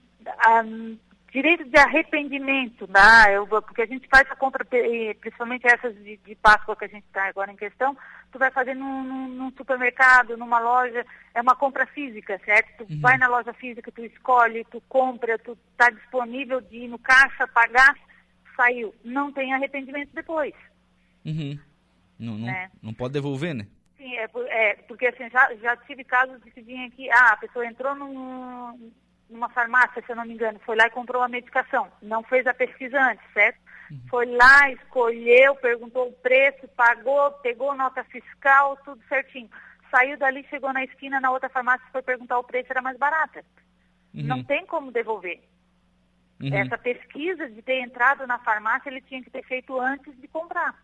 direito 1.31 1.63
de 1.63 1.79
arrependimento, 1.79 2.87
né? 2.87 3.33
Eu, 3.33 3.47
porque 3.47 3.81
a 3.81 3.85
gente 3.85 4.07
faz 4.07 4.29
a 4.29 4.35
compra, 4.35 4.65
principalmente 4.65 5.65
essas 5.65 5.95
de, 5.95 6.17
de 6.17 6.35
Páscoa 6.35 6.75
que 6.75 6.85
a 6.85 6.89
gente 6.89 7.05
está 7.05 7.25
agora 7.27 7.51
em 7.51 7.55
questão, 7.55 7.97
tu 8.31 8.37
vai 8.37 8.51
fazer 8.51 8.75
num, 8.75 9.03
num, 9.03 9.27
num, 9.29 9.51
supermercado, 9.51 10.35
numa 10.35 10.59
loja, 10.59 11.05
é 11.33 11.41
uma 11.41 11.55
compra 11.55 11.87
física, 11.87 12.39
certo? 12.43 12.85
Tu 12.85 12.93
uhum. 12.93 12.99
vai 12.99 13.17
na 13.17 13.27
loja 13.27 13.53
física, 13.53 13.91
tu 13.91 14.03
escolhe, 14.03 14.65
tu 14.65 14.81
compra, 14.89 15.39
tu 15.39 15.57
está 15.71 15.89
disponível 15.89 16.59
de 16.59 16.79
ir 16.79 16.87
no 16.89 16.99
caixa, 16.99 17.47
pagar, 17.47 17.95
saiu. 18.55 18.93
Não 19.03 19.31
tem 19.31 19.53
arrependimento 19.53 20.09
depois. 20.13 20.53
Uhum. 21.25 21.57
Não, 22.19 22.37
não, 22.37 22.49
é. 22.49 22.69
não 22.83 22.93
pode 22.93 23.13
devolver, 23.13 23.55
né? 23.55 23.65
Sim, 23.97 24.15
é, 24.17 24.29
é 24.49 24.73
porque 24.87 25.07
assim, 25.07 25.29
já, 25.29 25.55
já 25.55 25.77
tive 25.77 26.03
casos 26.03 26.41
de 26.43 26.51
que 26.51 26.61
vinha 26.61 26.87
aqui, 26.87 27.09
ah, 27.09 27.33
a 27.33 27.37
pessoa 27.37 27.65
entrou 27.65 27.95
num, 27.95 28.91
numa 29.31 29.49
farmácia, 29.49 30.01
se 30.05 30.11
eu 30.11 30.15
não 30.15 30.25
me 30.25 30.33
engano, 30.33 30.59
foi 30.65 30.75
lá 30.75 30.87
e 30.87 30.91
comprou 30.91 31.21
uma 31.21 31.27
medicação. 31.27 31.91
Não 32.01 32.23
fez 32.23 32.45
a 32.45 32.53
pesquisa 32.53 32.99
antes, 33.01 33.25
certo? 33.33 33.59
Uhum. 33.89 34.01
Foi 34.09 34.25
lá, 34.25 34.71
escolheu, 34.71 35.55
perguntou 35.55 36.09
o 36.09 36.13
preço, 36.13 36.67
pagou, 36.69 37.31
pegou 37.43 37.75
nota 37.75 38.03
fiscal, 38.05 38.77
tudo 38.85 39.01
certinho. 39.07 39.49
Saiu 39.89 40.17
dali, 40.17 40.45
chegou 40.49 40.71
na 40.71 40.83
esquina, 40.83 41.19
na 41.19 41.31
outra 41.31 41.49
farmácia, 41.49 41.85
foi 41.91 42.01
perguntar 42.01 42.39
o 42.39 42.43
preço, 42.43 42.67
era 42.69 42.81
mais 42.81 42.97
barata. 42.97 43.43
Uhum. 44.13 44.23
Não 44.23 44.43
tem 44.43 44.65
como 44.65 44.91
devolver. 44.91 45.41
Uhum. 46.41 46.53
Essa 46.53 46.77
pesquisa 46.77 47.49
de 47.49 47.61
ter 47.61 47.81
entrado 47.81 48.25
na 48.25 48.39
farmácia, 48.39 48.89
ele 48.89 49.01
tinha 49.01 49.21
que 49.21 49.29
ter 49.29 49.43
feito 49.43 49.79
antes 49.79 50.15
de 50.19 50.27
comprar. 50.27 50.75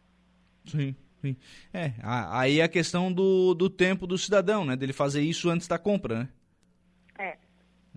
Sim. 0.65 0.95
Sim. 1.21 1.35
É, 1.73 1.93
aí 2.03 2.59
é 2.59 2.63
a 2.63 2.69
questão 2.69 3.11
do, 3.11 3.53
do 3.53 3.69
tempo 3.69 4.05
do 4.05 4.17
cidadão, 4.17 4.63
né? 4.63 4.75
Dele 4.75 4.93
fazer 4.93 5.21
isso 5.21 5.49
antes 5.49 5.67
da 5.67 5.79
compra, 5.79 6.19
né? 6.19 6.29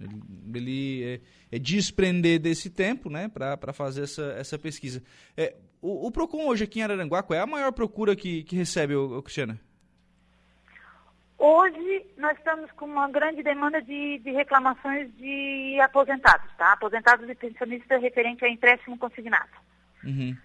Ele, 0.00 0.20
ele 0.54 1.20
é, 1.50 1.56
é, 1.56 1.58
desprender 1.58 2.38
desse 2.38 2.70
tempo 2.70 3.10
né, 3.10 3.28
para 3.28 3.72
fazer 3.72 4.04
essa, 4.04 4.22
essa 4.38 4.58
pesquisa. 4.58 5.02
É, 5.36 5.54
o, 5.80 6.06
o, 6.06 6.10
PROCON 6.10 6.46
hoje 6.46 6.64
aqui 6.64 6.80
em 6.80 6.82
Araranguá, 6.82 7.22
qual 7.22 7.38
é 7.38 7.42
a 7.42 7.46
maior 7.46 7.72
procura 7.72 8.16
que, 8.16 8.42
que 8.44 8.56
recebe, 8.56 8.94
o, 8.94 9.18
o 9.18 9.22
Cristiana? 9.22 9.60
Hoje 11.38 12.04
nós 12.18 12.36
estamos 12.36 12.70
com 12.72 12.84
uma 12.84 13.08
grande 13.10 13.42
demanda 13.42 13.80
de, 13.80 14.18
de 14.18 14.30
reclamações 14.30 15.10
de 15.16 15.78
aposentados, 15.80 16.50
tá? 16.58 16.72
Aposentados 16.72 17.28
e 17.28 17.34
pensionistas 17.34 18.02
referente 18.02 18.44
a 18.44 18.48
empréstimo 18.48 18.98
consignado. 18.98 19.50
Uhum. 20.04 20.36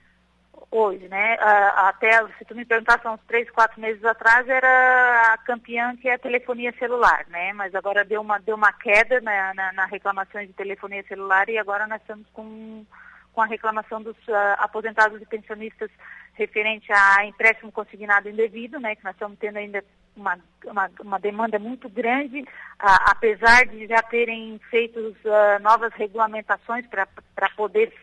Hoje, 0.76 1.08
né? 1.08 1.38
até, 1.76 2.26
se 2.38 2.46
tu 2.46 2.54
me 2.54 2.66
perguntasse 2.66 3.08
uns 3.08 3.22
três, 3.28 3.50
quatro 3.50 3.80
meses 3.80 4.04
atrás, 4.04 4.48
era 4.48 5.34
a 5.34 5.38
campeã 5.38 5.96
que 5.96 6.10
é 6.10 6.16
a 6.16 6.20
telefonia 6.20 6.74
celular, 6.78 7.26
né? 7.30 7.54
Mas 7.54 7.74
agora 7.74 8.04
deu 8.04 8.22
uma, 8.22 8.40
deu 8.40 8.56
uma 8.56 8.74
queda 8.74 9.22
na, 9.22 9.54
na, 9.54 9.74
na 9.74 9.86
reclamações 9.86 10.48
de 10.48 10.54
telefonia 10.54 11.04
celular 11.04 11.48
e 11.50 11.58
agora 11.58 11.88
nós 11.88 12.02
estamos 12.02 12.28
com, 12.34 12.86
com 13.34 13.42
a 13.42 13.46
reclamação 13.46 14.02
dos 14.02 14.18
uh, 14.28 14.56
aposentados 14.58 15.22
e 15.22 15.26
pensionistas 15.26 15.90
referente 16.34 16.92
a 16.92 17.26
empréstimo 17.26 17.72
consignado 17.72 18.30
indevido, 18.30 18.80
né? 18.80 18.96
Que 18.96 19.04
nós 19.04 19.14
estamos 19.14 19.40
tendo 19.40 19.58
ainda 19.58 19.84
uma, 20.16 20.38
uma, 20.66 20.92
uma 21.02 21.20
demanda 21.20 21.58
muito 21.58 21.88
grande, 21.90 22.42
uh, 22.42 23.10
apesar 23.10 23.66
de 23.66 23.88
já 23.88 24.02
terem 24.02 24.60
feito 24.70 25.00
uh, 25.00 25.62
novas 25.62 25.94
regulamentações 25.94 26.86
para 26.88 27.50
poder 27.56 27.94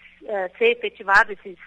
ser 0.56 0.66
efetivado 0.66 1.32
esses 1.32 1.58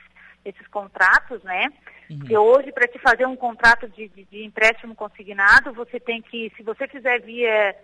esses 0.46 0.68
contratos, 0.68 1.44
né? 1.44 1.68
Uhum. 2.10 2.20
Porque 2.20 2.38
hoje, 2.38 2.72
para 2.72 2.88
te 2.88 3.00
fazer 3.00 3.26
um 3.26 3.36
contrato 3.36 3.90
de, 3.90 4.08
de, 4.10 4.24
de, 4.26 4.46
empréstimo 4.46 4.96
consignado, 4.96 5.74
você 5.74 6.00
tem 6.00 6.22
que, 6.22 6.54
se 6.56 6.62
você 6.62 6.88
fizer 6.88 7.20
via 7.22 7.76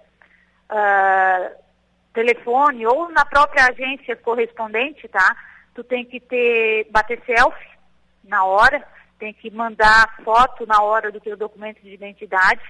uh, 0.70 1.56
telefone 2.14 2.86
ou 2.86 3.12
na 3.12 3.26
própria 3.26 3.66
agência 3.66 4.16
correspondente, 4.16 5.08
tá? 5.08 5.36
Tu 5.74 5.84
tem 5.84 6.06
que 6.06 6.20
ter, 6.20 6.88
bater 6.92 7.22
selfie 7.26 7.72
na 8.24 8.46
hora, 8.46 8.86
tem 9.18 9.34
que 9.34 9.50
mandar 9.50 10.16
foto 10.24 10.66
na 10.68 10.82
hora 10.84 11.12
do 11.12 11.20
teu 11.20 11.36
documento 11.36 11.82
de 11.82 11.94
identidade, 11.94 12.62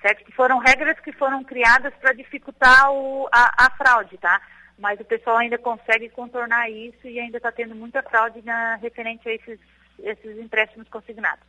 certo? 0.00 0.24
Que 0.24 0.32
foram 0.32 0.58
regras 0.58 0.98
que 1.00 1.12
foram 1.12 1.42
criadas 1.42 1.92
para 2.00 2.12
dificultar 2.12 2.92
o, 2.92 3.28
a, 3.32 3.66
a 3.66 3.70
fraude, 3.70 4.16
tá? 4.18 4.40
Mas 4.80 4.98
o 4.98 5.04
pessoal 5.04 5.36
ainda 5.36 5.58
consegue 5.58 6.08
contornar 6.08 6.70
isso 6.70 7.06
e 7.06 7.20
ainda 7.20 7.36
está 7.36 7.52
tendo 7.52 7.74
muita 7.74 8.02
fraude 8.02 8.42
na, 8.42 8.76
referente 8.76 9.28
a 9.28 9.34
esses, 9.34 9.60
esses 10.02 10.38
empréstimos 10.38 10.88
consignados. 10.88 11.46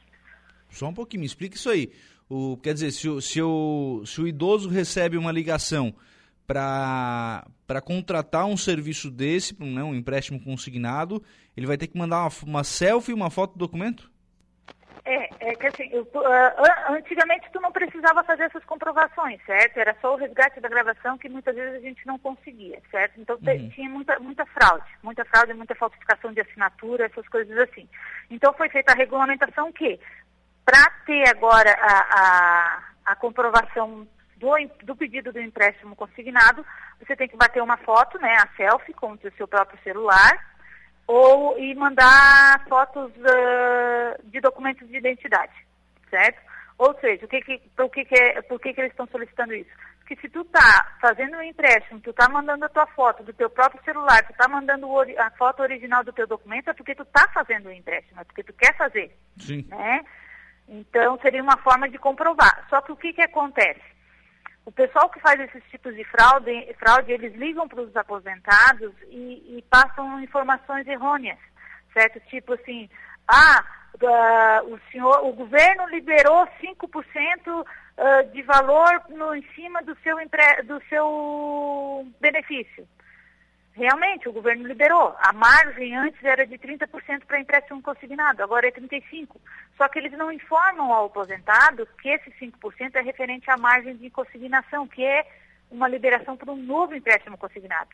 Só 0.70 0.90
um 0.90 0.94
pouquinho, 0.94 1.22
me 1.22 1.26
explica 1.26 1.56
isso 1.56 1.70
aí. 1.70 1.92
O, 2.30 2.58
quer 2.58 2.74
dizer, 2.74 2.92
se 2.92 3.08
o, 3.08 3.22
se, 3.22 3.42
o, 3.42 4.04
se 4.06 4.22
o 4.22 4.28
idoso 4.28 4.70
recebe 4.70 5.18
uma 5.18 5.32
ligação 5.32 5.96
para 6.46 7.46
contratar 7.86 8.46
um 8.46 8.58
serviço 8.58 9.10
desse, 9.10 9.56
né, 9.64 9.82
um 9.82 9.96
empréstimo 9.96 10.40
consignado, 10.42 11.24
ele 11.56 11.66
vai 11.66 11.78
ter 11.78 11.88
que 11.88 11.98
mandar 11.98 12.24
uma, 12.24 12.32
uma 12.44 12.64
selfie 12.66 13.12
e 13.12 13.16
uma 13.16 13.30
foto 13.30 13.54
do 13.54 13.60
documento? 13.60 14.11
É, 15.04 15.52
é 15.52 15.56
que 15.56 15.68
assim, 15.68 15.90
eu, 15.92 16.04
uh, 16.04 16.94
antigamente 16.94 17.50
tu 17.52 17.60
não 17.60 17.72
precisava 17.72 18.24
fazer 18.24 18.44
essas 18.44 18.64
comprovações, 18.66 19.44
certo? 19.46 19.78
Era 19.78 19.96
só 20.00 20.14
o 20.14 20.18
resgate 20.18 20.60
da 20.60 20.70
gravação 20.70 21.18
que 21.18 21.28
muitas 21.28 21.56
vezes 21.56 21.76
a 21.76 21.80
gente 21.80 22.06
não 22.06 22.20
conseguia, 22.20 22.80
certo? 22.92 23.20
Então 23.20 23.36
uhum. 23.36 23.70
tinha 23.70 23.90
muita, 23.90 24.20
muita 24.20 24.46
fraude, 24.46 24.86
muita 25.02 25.26
fraude, 25.26 25.54
muita 25.54 25.74
falsificação 25.74 26.32
de 26.32 26.42
assinatura, 26.42 27.06
essas 27.06 27.28
coisas 27.28 27.58
assim. 27.58 27.90
Então 28.30 28.54
foi 28.54 28.70
feita 28.70 28.94
a 28.94 28.96
regulamentação 28.96 29.72
que, 29.72 30.00
para 30.64 30.90
ter 31.06 31.28
agora 31.30 31.72
a, 31.72 32.20
a, 32.20 33.12
a 33.12 33.16
comprovação 33.16 34.08
do, 34.38 34.50
do, 34.84 34.96
pedido 34.96 35.32
do 35.32 35.42
empréstimo 35.42 35.96
consignado, 35.96 36.64
você 37.00 37.16
tem 37.16 37.28
que 37.28 37.38
bater 37.38 37.62
uma 37.62 37.78
foto, 37.78 38.20
né, 38.20 38.36
a 38.36 38.48
selfie 38.56 38.94
com 38.94 39.14
o 39.14 39.32
seu 39.36 39.48
próprio 39.48 39.82
celular, 39.84 40.51
ou 41.12 41.60
e 41.60 41.76
mandar 41.76 42.64
fotos 42.70 43.12
uh, 43.18 44.24
de 44.24 44.40
documentos 44.40 44.88
de 44.88 44.98
identidade, 44.98 45.52
certo? 46.10 46.40
Ou 46.78 46.98
seja, 47.00 47.26
o 47.26 47.28
que 47.28 47.42
que, 47.42 47.60
por, 47.76 47.90
que, 47.90 48.06
que, 48.06 48.16
é, 48.16 48.42
por 48.42 48.60
que, 48.60 48.74
que 48.74 48.80
eles 48.80 48.92
estão 48.92 49.06
solicitando 49.08 49.54
isso? 49.54 49.70
Porque 50.00 50.16
se 50.16 50.30
tu 50.30 50.42
está 50.42 50.98
fazendo 51.02 51.36
um 51.38 51.42
empréstimo, 51.42 52.00
tu 52.00 52.12
está 52.12 52.30
mandando 52.30 52.66
a 52.66 52.70
tua 52.70 52.88
foto 52.88 53.24
do 53.24 53.34
teu 53.34 53.50
próprio 53.50 53.84
celular, 53.84 54.24
tu 54.26 54.32
está 54.32 54.48
mandando 54.48 54.88
a 55.18 55.30
foto 55.32 55.62
original 55.62 56.04
do 56.04 56.14
teu 56.14 56.26
documento, 56.26 56.70
é 56.70 56.74
porque 56.74 56.96
tu 56.96 57.04
está 57.04 57.28
fazendo 57.34 57.68
o 57.68 57.74
empréstimo, 57.74 58.22
é 58.22 58.24
porque 58.24 58.44
tu 58.44 58.54
quer 58.54 58.76
fazer. 58.78 59.16
Sim. 59.38 59.66
Né? 59.68 60.02
Então, 60.70 61.20
seria 61.22 61.44
uma 61.44 61.58
forma 61.58 61.90
de 61.90 61.98
comprovar. 61.98 62.66
Só 62.70 62.80
que 62.82 62.94
o 62.94 62.96
que, 62.96 63.12
que 63.12 63.22
acontece? 63.22 63.82
O 64.66 64.72
pessoal 64.72 65.10
que 65.10 65.20
faz 65.20 65.40
esses 65.40 65.64
tipos 65.70 65.96
de 65.96 66.04
fraude, 66.04 66.74
fraude 66.78 67.12
eles 67.12 67.34
ligam 67.36 67.68
para 67.68 67.82
os 67.82 67.96
aposentados 67.96 68.94
e, 69.10 69.58
e, 69.58 69.66
passam 69.70 70.22
informações 70.22 70.88
errôneas, 70.88 71.40
certo? 71.94 72.20
Tipo 72.30 72.54
assim, 72.54 72.88
ah, 73.28 73.64
uh, 73.96 74.74
o 74.74 74.80
senhor, 74.92 75.26
o 75.26 75.34
governo 75.34 75.88
liberou 75.90 76.48
5% 76.62 76.78
uh, 77.50 78.32
de 78.32 78.42
valor 78.44 79.04
no, 79.10 79.34
em 79.34 79.44
cima 79.56 79.82
do 79.82 79.96
seu, 80.04 80.16
do 80.66 80.82
seu 80.88 82.08
benefício. 82.20 82.88
Realmente, 83.74 84.28
o 84.28 84.34
governo 84.34 84.68
liberou. 84.68 85.16
A 85.20 85.32
margem 85.32 85.96
antes 85.96 86.22
era 86.24 86.46
de 86.46 86.58
30% 86.58 87.26
para 87.26 87.40
empréstimo 87.40 87.82
consignado, 87.82 88.44
agora 88.44 88.68
é 88.68 88.72
35%. 88.72 89.30
Só 89.78 89.88
que 89.88 89.98
eles 89.98 90.12
não 90.12 90.32
informam 90.32 90.92
ao 90.92 91.06
aposentado 91.06 91.88
que 92.02 92.10
esse 92.10 92.30
5% 92.32 92.96
é 92.96 93.02
referente 93.02 93.50
à 93.50 93.58
margem 93.58 93.96
de 93.96 94.10
consignação, 94.10 94.88
que 94.88 95.04
é 95.04 95.26
uma 95.72 95.88
liberação 95.88 96.36
para 96.36 96.52
um 96.52 96.58
novo 96.58 96.94
empréstimo 96.94 97.38
consignado. 97.38 97.90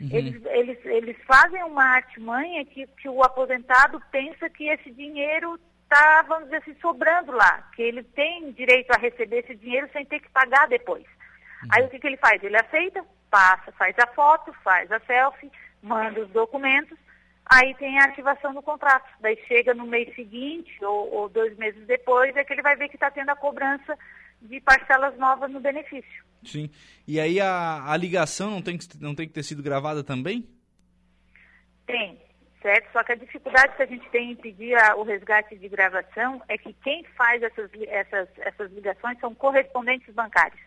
Uhum. 0.00 0.08
Eles, 0.12 0.44
eles, 0.46 0.84
eles 0.84 1.16
fazem 1.26 1.62
uma 1.64 1.84
artimanha 1.84 2.64
que, 2.64 2.86
que 2.86 3.08
o 3.08 3.22
aposentado 3.22 4.00
pensa 4.12 4.48
que 4.48 4.68
esse 4.68 4.90
dinheiro 4.92 5.58
está, 5.82 6.22
vamos 6.22 6.44
dizer 6.44 6.58
assim, 6.58 6.74
sobrando 6.80 7.32
lá, 7.32 7.68
que 7.74 7.82
ele 7.82 8.02
tem 8.02 8.52
direito 8.52 8.90
a 8.92 8.98
receber 8.98 9.38
esse 9.38 9.56
dinheiro 9.56 9.88
sem 9.92 10.04
ter 10.04 10.20
que 10.20 10.30
pagar 10.30 10.68
depois. 10.68 11.04
Uhum. 11.62 11.68
Aí 11.72 11.84
o 11.84 11.88
que, 11.88 11.98
que 11.98 12.06
ele 12.06 12.18
faz? 12.18 12.42
Ele 12.42 12.56
aceita, 12.56 13.04
passa, 13.30 13.72
faz 13.72 13.94
a 13.98 14.06
foto, 14.08 14.52
faz 14.64 14.90
a 14.90 15.00
selfie, 15.00 15.50
manda 15.82 16.20
os 16.20 16.30
documentos, 16.30 16.96
aí 17.44 17.74
tem 17.74 17.98
a 17.98 18.04
ativação 18.04 18.54
do 18.54 18.62
contrato. 18.62 19.08
Daí 19.20 19.36
chega 19.46 19.74
no 19.74 19.86
mês 19.86 20.14
seguinte 20.14 20.84
ou, 20.84 21.12
ou 21.12 21.28
dois 21.28 21.56
meses 21.56 21.86
depois, 21.86 22.34
é 22.36 22.44
que 22.44 22.52
ele 22.52 22.62
vai 22.62 22.76
ver 22.76 22.88
que 22.88 22.96
está 22.96 23.10
tendo 23.10 23.30
a 23.30 23.36
cobrança 23.36 23.96
de 24.42 24.60
parcelas 24.60 25.16
novas 25.18 25.50
no 25.50 25.60
benefício. 25.60 26.24
Sim. 26.44 26.70
E 27.06 27.18
aí 27.18 27.40
a, 27.40 27.90
a 27.90 27.96
ligação 27.96 28.50
não 28.50 28.62
tem, 28.62 28.78
que, 28.78 28.86
não 29.00 29.14
tem 29.14 29.26
que 29.26 29.34
ter 29.34 29.42
sido 29.42 29.62
gravada 29.62 30.04
também? 30.04 30.46
Tem, 31.86 32.20
certo? 32.62 32.92
Só 32.92 33.02
que 33.02 33.12
a 33.12 33.16
dificuldade 33.16 33.76
que 33.76 33.82
a 33.82 33.86
gente 33.86 34.08
tem 34.10 34.32
em 34.32 34.36
pedir 34.36 34.74
a, 34.74 34.96
o 34.96 35.02
resgate 35.02 35.56
de 35.56 35.68
gravação 35.68 36.42
é 36.48 36.58
que 36.58 36.72
quem 36.84 37.04
faz 37.16 37.42
essas, 37.42 37.70
essas, 37.88 38.28
essas 38.38 38.72
ligações 38.72 39.18
são 39.20 39.34
correspondentes 39.34 40.12
bancários. 40.14 40.60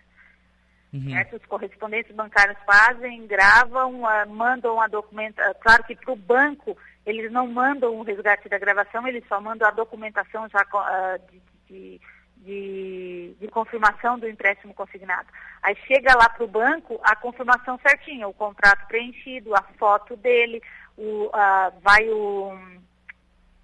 Uhum. 0.92 1.24
Que 1.26 1.36
os 1.36 1.46
correspondentes 1.46 2.16
bancários 2.16 2.58
fazem, 2.66 3.28
gravam, 3.28 4.02
uh, 4.02 4.30
mandam 4.30 4.82
a 4.82 4.88
documentação. 4.88 5.54
Claro 5.62 5.84
que 5.84 5.96
para 5.96 6.12
o 6.12 6.16
banco 6.16 6.76
eles 7.06 7.32
não 7.32 7.48
mandam 7.48 7.96
o 7.96 8.04
resgate 8.04 8.50
da 8.50 8.58
gravação, 8.58 9.08
eles 9.08 9.24
só 9.28 9.40
mandam 9.40 9.68
a 9.68 9.72
documentação 9.72 10.48
já 10.50 10.62
uh, 10.62 11.32
de, 11.32 11.42
de, 11.68 12.02
de, 12.38 13.36
de, 13.40 13.48
confirmação 13.50 14.18
do 14.18 14.28
empréstimo 14.28 14.74
consignado. 14.74 15.28
Aí 15.62 15.76
chega 15.88 16.18
lá 16.18 16.28
para 16.28 16.44
o 16.44 16.48
banco 16.48 17.00
a 17.04 17.16
confirmação 17.16 17.80
certinha, 17.80 18.28
o 18.28 18.34
contrato 18.34 18.88
preenchido, 18.88 19.56
a 19.56 19.62
foto 19.78 20.16
dele, 20.16 20.62
o, 20.98 21.28
uh, 21.28 21.80
vai 21.82 22.10
o. 22.10 22.58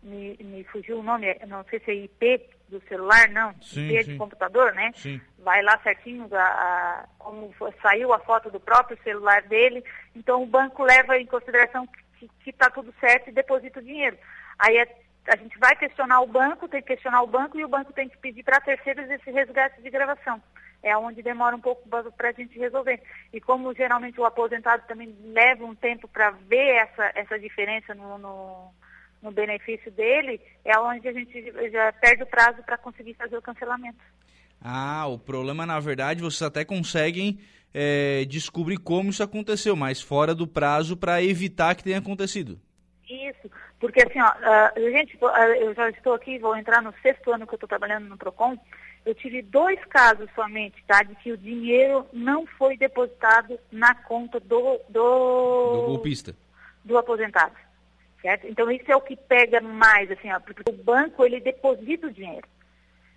Me, 0.04 0.38
me 0.40 0.64
fugiu 0.66 1.00
o 1.00 1.04
nome, 1.04 1.36
não 1.48 1.64
sei 1.64 1.80
se 1.80 1.90
é 1.90 1.96
IP 1.96 2.55
do 2.70 2.82
celular, 2.88 3.30
não, 3.30 3.54
sim, 3.62 3.88
de 3.88 4.18
computador, 4.18 4.74
né? 4.74 4.92
Sim 4.96 5.22
vai 5.46 5.62
lá 5.62 5.80
certinho 5.84 6.28
a, 6.34 6.44
a, 6.44 7.06
como 7.20 7.54
saiu 7.80 8.12
a 8.12 8.20
foto 8.20 8.50
do 8.50 8.60
próprio 8.60 8.98
celular 9.04 9.44
dele, 9.44 9.86
então 10.16 10.42
o 10.42 10.48
banco 10.48 10.84
leva 10.84 11.18
em 11.20 11.28
consideração 11.28 11.88
que 12.18 12.50
está 12.50 12.68
tudo 12.72 12.92
certo 13.00 13.30
e 13.30 13.34
deposita 13.34 13.80
o 13.80 13.84
dinheiro. 13.84 14.18
Aí 14.58 14.76
é, 14.76 14.88
a 15.28 15.36
gente 15.36 15.58
vai 15.60 15.76
questionar 15.76 16.22
o 16.22 16.28
banco, 16.28 16.68
tem 16.68 16.82
que 16.82 16.88
questionar 16.88 17.22
o 17.22 17.28
banco 17.28 17.60
e 17.60 17.64
o 17.64 17.68
banco 17.68 17.94
tem 17.94 18.10
que 18.10 18.18
pedir 18.18 18.42
para 18.42 18.60
terceiros 18.60 19.10
esse 19.10 19.30
resgate 19.30 19.82
de 19.84 19.90
gravação. 19.92 20.42
É 20.82 20.98
onde 20.98 21.22
demora 21.22 21.56
um 21.56 21.62
pouco 21.62 21.88
para 22.18 22.30
a 22.30 22.32
gente 22.32 22.58
resolver. 22.58 23.02
E 23.32 23.40
como 23.40 23.74
geralmente 23.74 24.20
o 24.20 24.26
aposentado 24.26 24.84
também 24.88 25.16
leva 25.26 25.66
um 25.66 25.76
tempo 25.76 26.08
para 26.08 26.32
ver 26.32 26.76
essa, 26.76 27.12
essa 27.16 27.40
diferença 27.40 27.94
no, 27.94 28.18
no, 28.18 28.72
no 29.26 29.32
benefício 29.32 29.92
dele, 29.92 30.40
é 30.64 30.78
onde 30.80 31.08
a 31.08 31.14
gente 31.14 31.52
já 31.72 31.92
perde 31.94 32.24
o 32.24 32.28
prazo 32.28 32.64
para 32.64 32.78
conseguir 32.78 33.16
fazer 33.16 33.36
o 33.38 33.42
cancelamento. 33.42 34.00
Ah, 34.62 35.06
o 35.08 35.20
problema, 35.20 35.66
na 35.66 35.80
verdade, 35.80 36.22
vocês 36.22 36.42
até 36.42 36.64
conseguem 36.64 37.40
é, 37.74 38.24
descobrir 38.26 38.78
como 38.78 39.10
isso 39.10 39.22
aconteceu, 39.22 39.76
mas 39.76 40.02
fora 40.02 40.34
do 40.34 40.48
prazo 40.48 40.96
para 40.96 41.22
evitar 41.22 41.76
que 41.76 41.84
tenha 41.84 41.98
acontecido. 41.98 42.60
Isso, 43.10 43.52
porque 43.80 44.02
assim, 44.02 44.20
ó, 44.20 44.32
uh, 44.32 44.92
gente, 44.92 45.18
eu 45.60 45.74
já 45.76 45.90
estou 45.90 46.14
aqui, 46.14 46.40
vou 46.40 46.56
entrar 46.56 46.82
no 46.82 46.94
sexto 47.02 47.32
ano 47.32 47.46
que 47.46 47.54
eu 47.54 47.58
estou 47.58 47.70
trabalhando 47.70 48.08
no 48.08 48.18
PROCON, 48.18 48.58
eu 49.06 49.14
tive 49.14 49.44
dois 49.44 49.84
casos 49.86 50.28
somente, 50.34 50.84
tá, 50.88 51.04
de 51.04 51.14
que 51.16 51.32
o 51.32 51.38
dinheiro 51.38 52.08
não 52.12 52.48
foi 52.48 52.76
depositado 52.76 53.60
na 53.72 53.94
conta 53.94 54.40
do... 54.40 54.80
Do, 54.90 55.74
do 55.74 55.84
golpista. 55.88 56.36
Do 56.84 56.98
aposentado, 56.98 57.54
certo? 58.26 58.48
Então 58.48 58.72
isso 58.72 58.92
é 58.92 58.96
o 58.96 59.02
que 59.02 59.16
pega 59.16 59.62
mais, 59.62 60.10
assim, 60.10 60.32
ó, 60.32 60.40
porque 60.40 60.64
o 60.68 60.74
banco, 60.74 61.24
ele 61.24 61.40
deposita 61.40 62.08
o 62.08 62.12
dinheiro. 62.12 62.48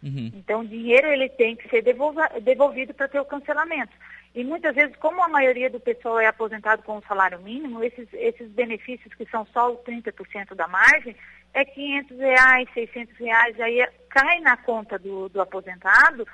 Uhum. 0.03 0.31
Então, 0.35 0.61
o 0.61 0.69
dinheiro 0.69 1.09
ele 1.09 1.31
tem 1.31 1.57
que 1.57 1.69
ser 1.69 1.83
devolvido 1.83 2.95
para 2.95 3.09
ter 3.09 3.19
o 3.19 3.25
cancelamento. 3.25 3.93
E 4.35 4.45
muitas 4.45 4.75
vezes, 4.75 4.95
como 4.97 5.23
a 5.23 5.29
maioria 5.29 5.71
do 5.71 5.81
pessoal 5.81 6.21
é 6.21 6.27
aposentado 6.27 6.83
com 6.83 6.99
o 6.99 7.03
salário 7.09 7.41
mínimo, 7.41 7.83
esses, 7.83 8.07
esses 8.13 8.49
benefícios 8.51 9.13
que 9.15 9.25
são 9.31 9.47
só 9.47 9.73
o 9.73 9.79
30% 9.79 10.55
da 10.55 10.69
margem, 10.69 11.17
é 11.55 11.65
500 11.65 12.19
reais, 12.19 12.69
600 12.75 13.17
reais, 13.17 13.59
aí 13.59 13.89
cai 14.11 14.41
na 14.41 14.59
conta 14.59 14.99
do, 14.99 15.31
do 15.31 15.41
aposentado, 15.41 16.29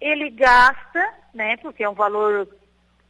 ele 0.00 0.30
gasta, 0.30 1.14
né, 1.34 1.56
porque 1.56 1.82
é 1.82 1.90
um 1.90 1.94
valor 1.94 2.48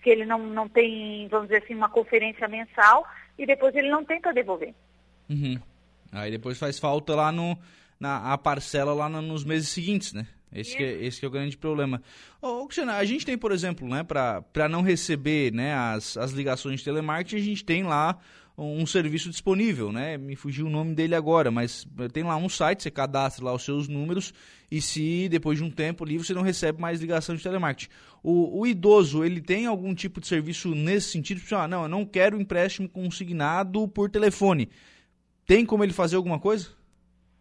que 0.03 0.09
ele 0.09 0.25
não, 0.25 0.39
não 0.39 0.69
tem, 0.69 1.29
vamos 1.29 1.49
dizer 1.49 1.63
assim, 1.63 1.75
uma 1.75 1.91
conferência 1.91 2.49
mensal, 2.49 3.07
e 3.39 3.47
depois 3.47 3.77
ele 3.77 3.91
não 3.91 4.05
tem 4.05 4.21
para 4.21 4.33
devolver. 4.33 4.75
Uhum. 5.29 5.59
Aí 6.13 6.31
depois 6.31 6.59
faz 6.59 6.79
falta 6.79 7.15
lá 7.15 7.33
no, 7.33 7.59
na 7.99 8.33
a 8.33 8.39
parcela 8.39 8.95
lá 8.95 9.09
no, 9.09 9.21
nos 9.21 9.45
meses 9.45 9.69
seguintes, 9.69 10.13
né? 10.13 10.27
Esse, 10.53 10.77
que 10.77 10.85
é, 10.85 11.05
esse 11.05 11.19
que 11.19 11.27
é 11.27 11.29
o 11.29 11.33
grande 11.33 11.57
problema. 11.57 12.01
Ô, 12.41 12.65
Cristiana, 12.67 12.95
a 12.95 13.05
gente 13.05 13.27
tem, 13.27 13.37
por 13.37 13.51
exemplo, 13.51 13.89
né, 13.89 14.05
para 14.05 14.69
não 14.69 14.83
receber 14.83 15.53
né, 15.53 15.75
as, 15.75 16.17
as 16.17 16.31
ligações 16.31 16.79
de 16.79 16.85
telemarketing, 16.85 17.37
a 17.37 17.45
gente 17.45 17.65
tem 17.65 17.83
lá 17.83 18.21
um 18.57 18.87
serviço 18.87 19.31
disponível, 19.31 19.91
né? 19.91 20.17
Me 20.17 20.37
fugiu 20.37 20.67
o 20.67 20.71
nome 20.71 20.95
dele 20.95 21.17
agora, 21.17 21.51
mas 21.51 21.85
tem 22.13 22.23
lá 22.23 22.37
um 22.37 22.49
site, 22.49 22.85
você 22.85 22.91
cadastra 22.91 23.45
lá 23.45 23.53
os 23.53 23.65
seus 23.65 23.89
números 23.89 24.33
e 24.71 24.81
se 24.81 25.29
depois 25.29 25.59
de 25.59 25.65
um 25.65 25.71
tempo 25.71 26.05
ali 26.05 26.19
você 26.19 26.33
não 26.33 26.43
recebe 26.43 26.81
mais 26.81 27.01
ligação 27.01 27.35
de 27.35 27.43
telemarketing. 27.43 27.91
O, 28.23 28.61
o 28.61 28.65
idoso, 28.65 29.25
ele 29.25 29.41
tem 29.41 29.67
algum 29.67 29.93
tipo 29.93 30.21
de 30.21 30.29
serviço 30.29 30.73
nesse 30.73 31.09
sentido? 31.09 31.41
Tipo, 31.41 31.57
ah, 31.57 31.67
não, 31.67 31.83
eu 31.83 31.89
não 31.89 32.05
quero 32.05 32.41
empréstimo 32.41 32.89
consignado 32.89 33.89
por 33.89 34.09
telefone. 34.09 34.71
Tem 35.47 35.65
como 35.65 35.85
ele 35.85 35.93
fazer 35.93 36.17
alguma 36.17 36.39
coisa? 36.39 36.71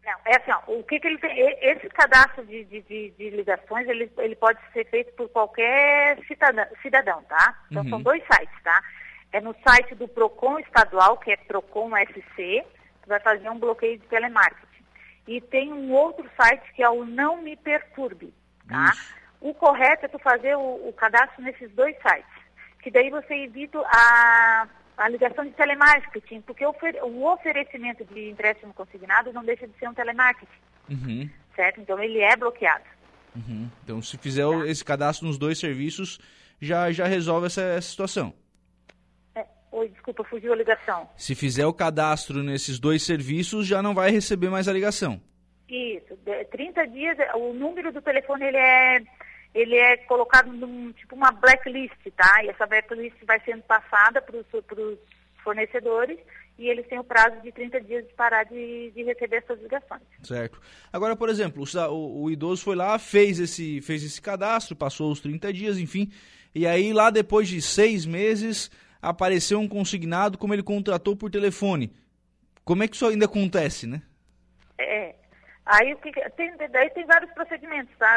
Não, 0.05 0.19
é 0.25 0.35
assim, 0.35 0.51
ó, 0.51 0.79
o 0.79 0.83
que, 0.83 0.99
que 0.99 1.07
ele 1.07 1.17
tem, 1.17 1.39
esse 1.61 1.87
cadastro 1.89 2.45
de, 2.45 2.65
de, 2.65 2.81
de, 2.81 3.09
de, 3.11 3.29
ligações, 3.29 3.87
ele, 3.87 4.11
ele 4.17 4.35
pode 4.35 4.59
ser 4.73 4.85
feito 4.89 5.13
por 5.13 5.29
qualquer 5.29 6.19
cidadão, 6.27 6.65
cidadão 6.81 7.23
tá? 7.23 7.57
Então 7.71 7.83
uhum. 7.83 7.89
são 7.89 8.01
dois 8.01 8.21
sites, 8.25 8.63
tá? 8.63 8.83
É 9.31 9.39
no 9.39 9.55
site 9.65 9.95
do 9.95 10.07
PROCON 10.07 10.59
estadual, 10.59 11.17
que 11.17 11.31
é 11.31 11.37
PROCON 11.37 11.91
SC, 11.95 12.35
que 12.35 13.07
vai 13.07 13.19
fazer 13.21 13.49
um 13.49 13.57
bloqueio 13.57 13.97
de 13.97 14.05
telemarketing. 14.07 14.83
E 15.25 15.39
tem 15.39 15.71
um 15.71 15.93
outro 15.93 16.29
site 16.35 16.73
que 16.73 16.83
é 16.83 16.89
o 16.89 17.05
Não 17.05 17.41
Me 17.41 17.55
Perturbe, 17.55 18.33
tá? 18.67 18.91
Isso. 18.91 19.23
O 19.39 19.53
correto 19.53 20.05
é 20.05 20.09
tu 20.09 20.19
fazer 20.19 20.55
o, 20.55 20.87
o 20.87 20.93
cadastro 20.93 21.41
nesses 21.41 21.71
dois 21.71 21.95
sites, 22.01 22.31
que 22.81 22.91
daí 22.91 23.09
você 23.09 23.33
evita 23.35 23.79
a 23.79 24.67
a 24.97 25.09
ligação 25.09 25.45
de 25.45 25.51
telemarketing, 25.51 26.41
porque 26.41 26.65
o 26.65 27.25
oferecimento 27.25 28.05
de 28.05 28.29
empréstimo 28.29 28.73
consignado 28.73 29.33
não 29.33 29.43
deixa 29.43 29.67
de 29.67 29.77
ser 29.77 29.89
um 29.89 29.93
telemarketing. 29.93 30.51
Uhum. 30.89 31.29
Certo? 31.55 31.81
Então 31.81 31.99
ele 31.99 32.19
é 32.19 32.35
bloqueado. 32.35 32.83
Uhum. 33.35 33.69
Então 33.83 34.01
se 34.01 34.17
fizer 34.17 34.47
tá. 34.47 34.67
esse 34.67 34.83
cadastro 34.83 35.27
nos 35.27 35.37
dois 35.37 35.57
serviços, 35.59 36.19
já, 36.61 36.91
já 36.91 37.05
resolve 37.05 37.47
essa, 37.47 37.61
essa 37.61 37.89
situação. 37.89 38.33
É, 39.35 39.45
oi, 39.71 39.89
desculpa, 39.89 40.23
fugiu 40.23 40.53
a 40.53 40.55
ligação. 40.55 41.09
Se 41.17 41.35
fizer 41.35 41.65
o 41.65 41.73
cadastro 41.73 42.43
nesses 42.43 42.79
dois 42.79 43.03
serviços, 43.03 43.65
já 43.65 43.81
não 43.81 43.93
vai 43.93 44.11
receber 44.11 44.49
mais 44.49 44.67
a 44.67 44.73
ligação. 44.73 45.21
Isso, 45.67 46.15
30 46.51 46.87
dias, 46.87 47.17
o 47.35 47.53
número 47.53 47.91
do 47.91 48.01
telefone 48.01 48.45
ele 48.45 48.57
é 48.57 49.01
ele 49.53 49.75
é 49.75 49.97
colocado 49.97 50.51
num 50.51 50.91
tipo 50.93 51.15
uma 51.15 51.31
blacklist, 51.31 51.99
tá? 52.15 52.43
E 52.43 52.49
essa 52.49 52.65
blacklist 52.65 53.15
vai 53.25 53.39
sendo 53.41 53.61
passada 53.63 54.21
para 54.21 54.37
os 54.37 54.97
fornecedores 55.43 56.17
e 56.57 56.67
eles 56.67 56.87
têm 56.87 56.99
o 56.99 57.03
prazo 57.03 57.41
de 57.41 57.51
30 57.51 57.81
dias 57.81 58.07
de 58.07 58.13
parar 58.13 58.43
de, 58.45 58.91
de 58.91 59.03
receber 59.03 59.37
essas 59.37 59.59
ligações. 59.61 60.01
Certo. 60.23 60.59
Agora, 60.91 61.15
por 61.15 61.29
exemplo, 61.29 61.63
o, 61.89 62.23
o, 62.23 62.31
idoso 62.31 62.63
foi 62.63 62.75
lá, 62.75 62.97
fez 62.97 63.39
esse, 63.39 63.81
fez 63.81 64.03
esse 64.03 64.21
cadastro, 64.21 64.75
passou 64.75 65.11
os 65.11 65.19
30 65.19 65.51
dias, 65.51 65.77
enfim, 65.77 66.11
e 66.53 66.65
aí 66.65 66.93
lá 66.93 67.09
depois 67.09 67.47
de 67.47 67.61
seis 67.61 68.05
meses 68.05 68.71
apareceu 69.01 69.59
um 69.59 69.67
consignado 69.67 70.37
como 70.37 70.53
ele 70.53 70.63
contratou 70.63 71.15
por 71.15 71.29
telefone. 71.29 71.91
Como 72.63 72.81
é 72.81 72.87
que 72.87 72.95
isso 72.95 73.05
ainda 73.05 73.25
acontece, 73.25 73.85
né? 73.85 74.01
É, 74.77 75.15
Aí 75.65 75.95
tem, 76.35 76.57
daí 76.71 76.89
tem 76.89 77.05
vários 77.05 77.31
procedimentos, 77.31 77.95
tá? 77.97 78.07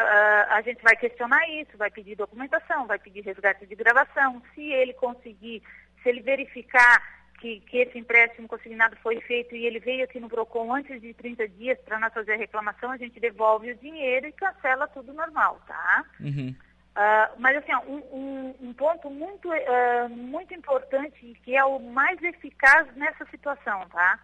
A, 0.57 0.63
gente 0.63 0.83
vai 0.83 0.97
questionar 0.97 1.49
isso, 1.51 1.77
vai 1.77 1.91
pedir 1.91 2.17
documentação, 2.17 2.87
vai 2.87 2.99
pedir 2.99 3.23
resgate 3.23 3.67
de 3.67 3.75
gravação. 3.75 4.43
Se 4.55 4.63
ele 4.63 4.93
conseguir, 4.95 5.63
se 6.03 6.09
ele 6.09 6.21
verificar 6.21 7.03
que, 7.41 7.61
que 7.61 7.79
esse 7.79 7.99
empréstimo 7.99 8.49
consignado 8.49 8.97
foi 8.97 9.21
feito 9.21 9.55
e 9.55 9.67
ele 9.67 9.79
veio 9.79 10.05
aqui 10.05 10.19
no 10.19 10.29
PROCON 10.29 10.75
antes 10.75 11.01
de 11.01 11.13
30 11.15 11.49
dias 11.49 11.79
para 11.81 11.99
nós 11.99 12.13
fazer 12.13 12.33
a 12.33 12.39
reclamação, 12.39 12.91
a 12.91 12.97
gente 12.97 13.21
devolve 13.21 13.71
o 13.71 13.77
dinheiro 13.77 14.27
e 14.27 14.33
cancela 14.33 14.89
tudo 14.89 15.13
normal, 15.13 15.61
tá? 15.67 16.05
Uhum. 16.21 16.55
Uh, 16.97 17.39
mas 17.39 17.55
assim, 17.59 17.75
um, 17.87 17.99
um, 18.11 18.55
um 18.69 18.73
ponto 18.73 19.11
muito, 19.11 19.51
uh, 19.51 20.09
muito 20.09 20.55
importante 20.55 21.39
que 21.45 21.55
é 21.55 21.63
o 21.63 21.79
mais 21.79 22.23
eficaz 22.23 22.89
nessa 22.97 23.27
situação, 23.27 23.87
tá? 23.91 24.19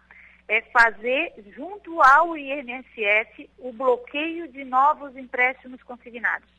É 0.47 0.61
fazer, 0.61 1.33
junto 1.55 2.01
ao 2.01 2.37
INSS, 2.37 3.49
o 3.57 3.71
bloqueio 3.71 4.47
de 4.47 4.63
novos 4.63 5.15
empréstimos 5.15 5.81
consignados. 5.83 6.49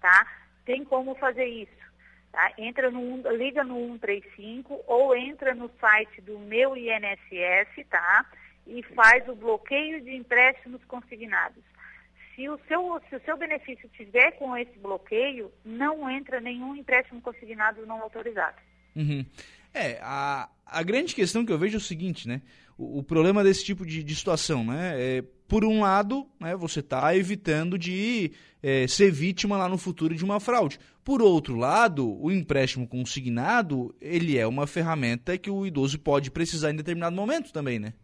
Tá? 0.00 0.26
Tem 0.64 0.84
como 0.84 1.14
fazer 1.14 1.46
isso. 1.46 1.78
Tá? 2.32 2.52
Entra 2.58 2.90
no, 2.90 3.30
liga 3.36 3.64
no 3.64 3.74
135 3.92 4.82
ou 4.86 5.16
entra 5.16 5.54
no 5.54 5.70
site 5.80 6.20
do 6.20 6.38
meu 6.38 6.76
INSS 6.76 7.86
tá? 7.88 8.26
e 8.66 8.82
faz 8.94 9.26
o 9.28 9.34
bloqueio 9.34 10.00
de 10.00 10.14
empréstimos 10.14 10.82
consignados. 10.84 11.62
Se 12.34 12.48
o, 12.48 12.58
seu, 12.68 13.02
se 13.08 13.16
o 13.16 13.20
seu 13.24 13.36
benefício 13.36 13.88
tiver 13.88 14.32
com 14.32 14.56
esse 14.56 14.78
bloqueio, 14.78 15.50
não 15.64 16.08
entra 16.08 16.40
nenhum 16.40 16.76
empréstimo 16.76 17.20
consignado 17.20 17.84
não 17.84 18.00
autorizado. 18.00 18.56
Uhum. 18.94 19.26
É, 19.74 19.98
a, 20.00 20.48
a 20.64 20.82
grande 20.82 21.14
questão 21.14 21.44
que 21.44 21.52
eu 21.52 21.58
vejo 21.58 21.76
é 21.76 21.78
o 21.78 21.80
seguinte, 21.80 22.28
né? 22.28 22.40
O, 22.78 23.02
problema 23.02 23.42
desse 23.42 23.64
tipo 23.64 23.84
de, 23.84 24.04
de 24.04 24.14
situação, 24.14 24.64
né? 24.64 24.94
É, 24.96 25.24
por 25.48 25.64
um 25.64 25.80
lado, 25.80 26.28
né, 26.38 26.54
você 26.54 26.78
está 26.78 27.16
evitando 27.16 27.76
de 27.76 28.32
é, 28.62 28.86
ser 28.86 29.10
vítima 29.10 29.56
lá 29.56 29.68
no 29.68 29.76
futuro 29.76 30.14
de 30.14 30.24
uma 30.24 30.38
fraude. 30.38 30.78
Por 31.04 31.20
outro 31.20 31.56
lado, 31.56 32.22
o 32.22 32.30
empréstimo 32.30 32.86
consignado, 32.86 33.94
ele 34.00 34.38
é 34.38 34.46
uma 34.46 34.66
ferramenta 34.66 35.36
que 35.36 35.50
o 35.50 35.66
idoso 35.66 35.98
pode 35.98 36.30
precisar 36.30 36.70
em 36.70 36.76
determinado 36.76 37.16
momento 37.16 37.52
também, 37.52 37.78
né? 37.78 37.94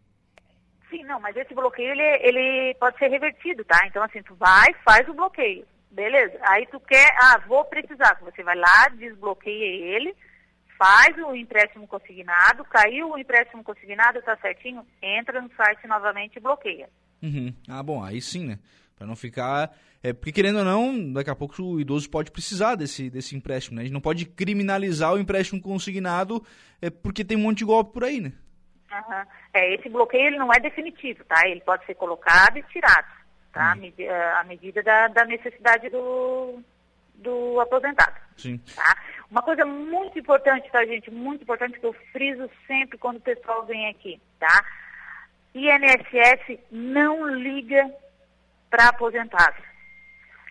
Sim, 0.90 1.04
não, 1.04 1.20
mas 1.20 1.36
esse 1.36 1.54
bloqueio, 1.54 1.90
ele, 1.92 2.02
ele 2.22 2.74
pode 2.74 2.98
ser 2.98 3.08
revertido, 3.08 3.64
tá? 3.64 3.86
Então, 3.86 4.02
assim, 4.02 4.22
tu 4.22 4.34
vai, 4.36 4.74
faz 4.84 5.08
o 5.08 5.14
bloqueio, 5.14 5.66
beleza? 5.90 6.38
Aí 6.42 6.66
tu 6.66 6.80
quer, 6.80 7.10
ah, 7.20 7.40
vou 7.46 7.64
precisar, 7.64 8.18
você 8.22 8.42
vai 8.42 8.56
lá, 8.56 8.88
desbloqueia 8.96 9.96
ele, 9.96 10.14
faz 10.78 11.16
o 11.18 11.34
empréstimo 11.34 11.86
consignado, 11.86 12.64
caiu 12.64 13.10
o 13.10 13.18
empréstimo 13.18 13.62
consignado, 13.62 14.18
está 14.18 14.36
certinho, 14.36 14.84
entra 15.02 15.40
no 15.40 15.50
site 15.54 15.86
novamente 15.86 16.36
e 16.36 16.40
bloqueia. 16.40 16.88
Uhum. 17.22 17.54
Ah, 17.68 17.82
bom, 17.82 18.02
aí 18.02 18.20
sim, 18.20 18.46
né? 18.46 18.58
Para 18.96 19.06
não 19.06 19.16
ficar. 19.16 19.74
É, 20.02 20.12
porque 20.12 20.32
querendo 20.32 20.58
ou 20.58 20.64
não, 20.64 21.12
daqui 21.12 21.30
a 21.30 21.34
pouco 21.34 21.62
o 21.62 21.80
idoso 21.80 22.10
pode 22.10 22.30
precisar 22.30 22.74
desse, 22.74 23.08
desse 23.08 23.34
empréstimo, 23.34 23.76
né? 23.76 23.82
A 23.82 23.84
gente 23.84 23.94
não 23.94 24.00
pode 24.00 24.26
criminalizar 24.26 25.14
o 25.14 25.18
empréstimo 25.18 25.60
consignado 25.60 26.44
é, 26.80 26.90
porque 26.90 27.24
tem 27.24 27.36
um 27.36 27.40
monte 27.40 27.58
de 27.58 27.64
golpe 27.64 27.92
por 27.92 28.04
aí, 28.04 28.20
né? 28.20 28.32
Uhum. 28.92 29.24
É, 29.54 29.74
esse 29.74 29.88
bloqueio 29.88 30.26
ele 30.26 30.38
não 30.38 30.52
é 30.52 30.60
definitivo, 30.60 31.24
tá? 31.24 31.48
Ele 31.48 31.60
pode 31.60 31.84
ser 31.86 31.94
colocado 31.94 32.58
e 32.58 32.62
tirado, 32.64 33.08
tá? 33.52 33.74
Uhum. 33.76 33.90
À 34.38 34.44
medida 34.44 34.82
da, 34.82 35.08
da 35.08 35.24
necessidade 35.24 35.88
do, 35.88 36.60
do 37.14 37.60
aposentado. 37.60 38.14
Sim. 38.36 38.58
Tá? 38.74 38.96
Uma 39.30 39.42
coisa 39.42 39.64
muito 39.64 40.18
importante, 40.18 40.70
tá, 40.70 40.84
gente? 40.84 41.10
Muito 41.10 41.42
importante 41.42 41.78
que 41.78 41.86
eu 41.86 41.92
friso 42.12 42.50
sempre 42.66 42.98
quando 42.98 43.16
o 43.16 43.20
pessoal 43.20 43.64
vem 43.64 43.88
aqui, 43.88 44.20
tá? 44.38 44.64
INSS 45.54 46.58
não 46.70 47.26
liga 47.28 47.90
para 48.70 48.88
aposentados. 48.88 49.62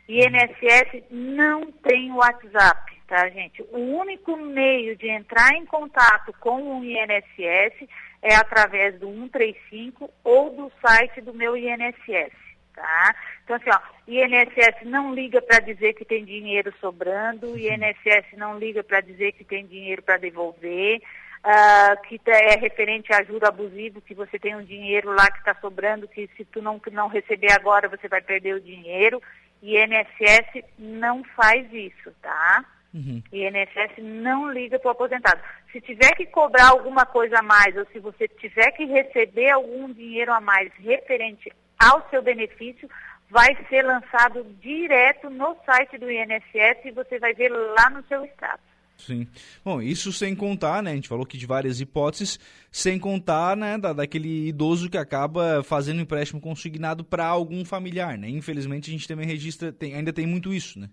INSS 0.07 1.03
não 1.09 1.71
tem 1.71 2.11
WhatsApp, 2.11 3.01
tá, 3.07 3.29
gente? 3.29 3.61
O 3.71 3.77
único 3.77 4.35
meio 4.37 4.95
de 4.97 5.09
entrar 5.09 5.53
em 5.53 5.65
contato 5.65 6.33
com 6.39 6.79
o 6.79 6.83
INSS 6.83 7.87
é 8.21 8.35
através 8.35 8.99
do 8.99 9.07
135 9.07 10.09
ou 10.23 10.49
do 10.55 10.71
site 10.81 11.21
do 11.21 11.33
meu 11.33 11.55
INSS 11.55 12.42
tá? 12.75 13.15
Então, 13.43 13.55
assim, 13.55 13.69
ó, 13.69 13.79
INSS 14.07 14.85
não 14.85 15.13
liga 15.13 15.41
para 15.41 15.59
dizer 15.59 15.93
que 15.93 16.05
tem 16.05 16.25
dinheiro 16.25 16.73
sobrando, 16.79 17.57
INSS 17.57 18.37
não 18.37 18.57
liga 18.57 18.83
para 18.83 19.01
dizer 19.01 19.33
que 19.33 19.43
tem 19.43 19.65
dinheiro 19.65 20.01
para 20.01 20.17
devolver, 20.17 21.01
uh, 21.43 22.01
que 22.07 22.19
é 22.25 22.55
referente 22.57 23.13
a 23.13 23.23
juro 23.23 23.47
abusivo, 23.47 24.01
que 24.01 24.13
você 24.13 24.39
tem 24.39 24.55
um 24.55 24.63
dinheiro 24.63 25.11
lá 25.11 25.29
que 25.31 25.39
está 25.39 25.55
sobrando, 25.55 26.07
que 26.07 26.29
se 26.35 26.45
tu 26.45 26.61
não, 26.61 26.81
não 26.91 27.07
receber 27.07 27.51
agora, 27.51 27.89
você 27.89 28.07
vai 28.07 28.21
perder 28.21 28.55
o 28.55 28.61
dinheiro. 28.61 29.21
INSS 29.61 30.63
não 30.77 31.23
faz 31.23 31.71
isso, 31.71 32.11
tá? 32.21 32.65
Uhum. 32.93 33.23
INSS 33.31 33.97
não 33.97 34.51
liga 34.51 34.77
para 34.77 34.89
o 34.89 34.91
aposentado. 34.91 35.41
Se 35.71 35.81
tiver 35.81 36.11
que 36.15 36.27
cobrar 36.27 36.69
alguma 36.69 37.05
coisa 37.05 37.39
a 37.39 37.41
mais, 37.41 37.75
ou 37.75 37.85
se 37.87 37.99
você 37.99 38.27
tiver 38.27 38.71
que 38.71 38.85
receber 38.85 39.49
algum 39.49 39.91
dinheiro 39.91 40.31
a 40.31 40.39
mais 40.39 40.71
referente 40.75 41.51
ao 41.83 42.09
seu 42.09 42.21
benefício, 42.21 42.89
vai 43.29 43.55
ser 43.67 43.83
lançado 43.83 44.43
direto 44.61 45.29
no 45.29 45.57
site 45.65 45.97
do 45.97 46.09
INSS 46.09 46.85
e 46.85 46.91
você 46.91 47.19
vai 47.19 47.33
ver 47.33 47.49
lá 47.49 47.89
no 47.89 48.03
seu 48.07 48.23
estado. 48.23 48.61
Sim. 48.97 49.27
Bom, 49.65 49.81
isso 49.81 50.13
sem 50.13 50.35
contar, 50.35 50.81
né? 50.81 50.91
A 50.91 50.95
gente 50.95 51.07
falou 51.07 51.25
aqui 51.25 51.37
de 51.37 51.45
várias 51.45 51.81
hipóteses, 51.81 52.39
sem 52.71 52.99
contar, 52.99 53.57
né, 53.57 53.77
da, 53.77 53.91
daquele 53.91 54.47
idoso 54.47 54.89
que 54.89 54.97
acaba 54.97 55.63
fazendo 55.63 56.01
empréstimo 56.01 56.39
consignado 56.39 57.03
para 57.03 57.25
algum 57.25 57.65
familiar, 57.65 58.17
né? 58.17 58.29
Infelizmente 58.29 58.89
a 58.89 58.93
gente 58.93 59.07
também 59.07 59.25
registra, 59.25 59.73
tem, 59.73 59.95
ainda 59.95 60.13
tem 60.13 60.25
muito 60.25 60.53
isso, 60.53 60.79
né? 60.79 60.89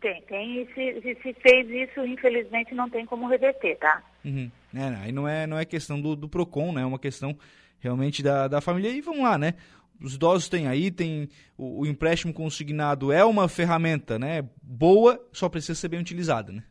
Tem, 0.00 0.20
tem. 0.22 0.62
E 0.62 0.66
se, 0.74 1.16
se 1.22 1.32
fez 1.34 1.68
isso, 1.70 2.04
infelizmente 2.04 2.74
não 2.74 2.90
tem 2.90 3.06
como 3.06 3.28
reverter, 3.28 3.78
tá? 3.78 4.02
Uhum. 4.24 4.50
É, 4.74 5.04
aí 5.04 5.12
não 5.12 5.28
é, 5.28 5.46
não 5.46 5.58
é 5.58 5.64
questão 5.64 6.00
do, 6.00 6.16
do 6.16 6.28
PROCON, 6.28 6.72
né? 6.72 6.82
É 6.82 6.86
uma 6.86 6.98
questão 6.98 7.36
realmente 7.80 8.22
da, 8.22 8.48
da 8.48 8.60
família. 8.60 8.90
E 8.90 9.00
vamos 9.00 9.22
lá, 9.22 9.38
né? 9.38 9.54
Os 10.00 10.14
idosos 10.14 10.48
têm 10.48 10.66
aí, 10.66 10.90
tem 10.90 11.28
o, 11.56 11.82
o 11.82 11.86
empréstimo 11.86 12.32
consignado 12.32 13.12
é 13.12 13.24
uma 13.24 13.48
ferramenta, 13.48 14.18
né? 14.18 14.44
Boa, 14.62 15.24
só 15.32 15.48
precisa 15.48 15.74
ser 15.74 15.88
bem 15.88 16.00
utilizada, 16.00 16.52
né? 16.52 16.62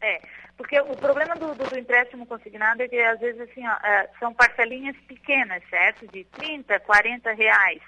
É, 0.00 0.20
porque 0.56 0.78
o 0.80 0.96
problema 0.96 1.34
do, 1.36 1.54
do, 1.54 1.64
do 1.64 1.78
empréstimo 1.78 2.26
consignado 2.26 2.82
é 2.82 2.88
que 2.88 2.98
às 3.00 3.18
vezes 3.20 3.40
assim, 3.40 3.66
ó, 3.66 3.72
é, 3.86 4.10
são 4.18 4.34
parcelinhas 4.34 4.96
pequenas, 5.06 5.62
certo? 5.70 6.06
De 6.08 6.24
30, 6.24 6.78
40 6.80 7.32
reais. 7.32 7.80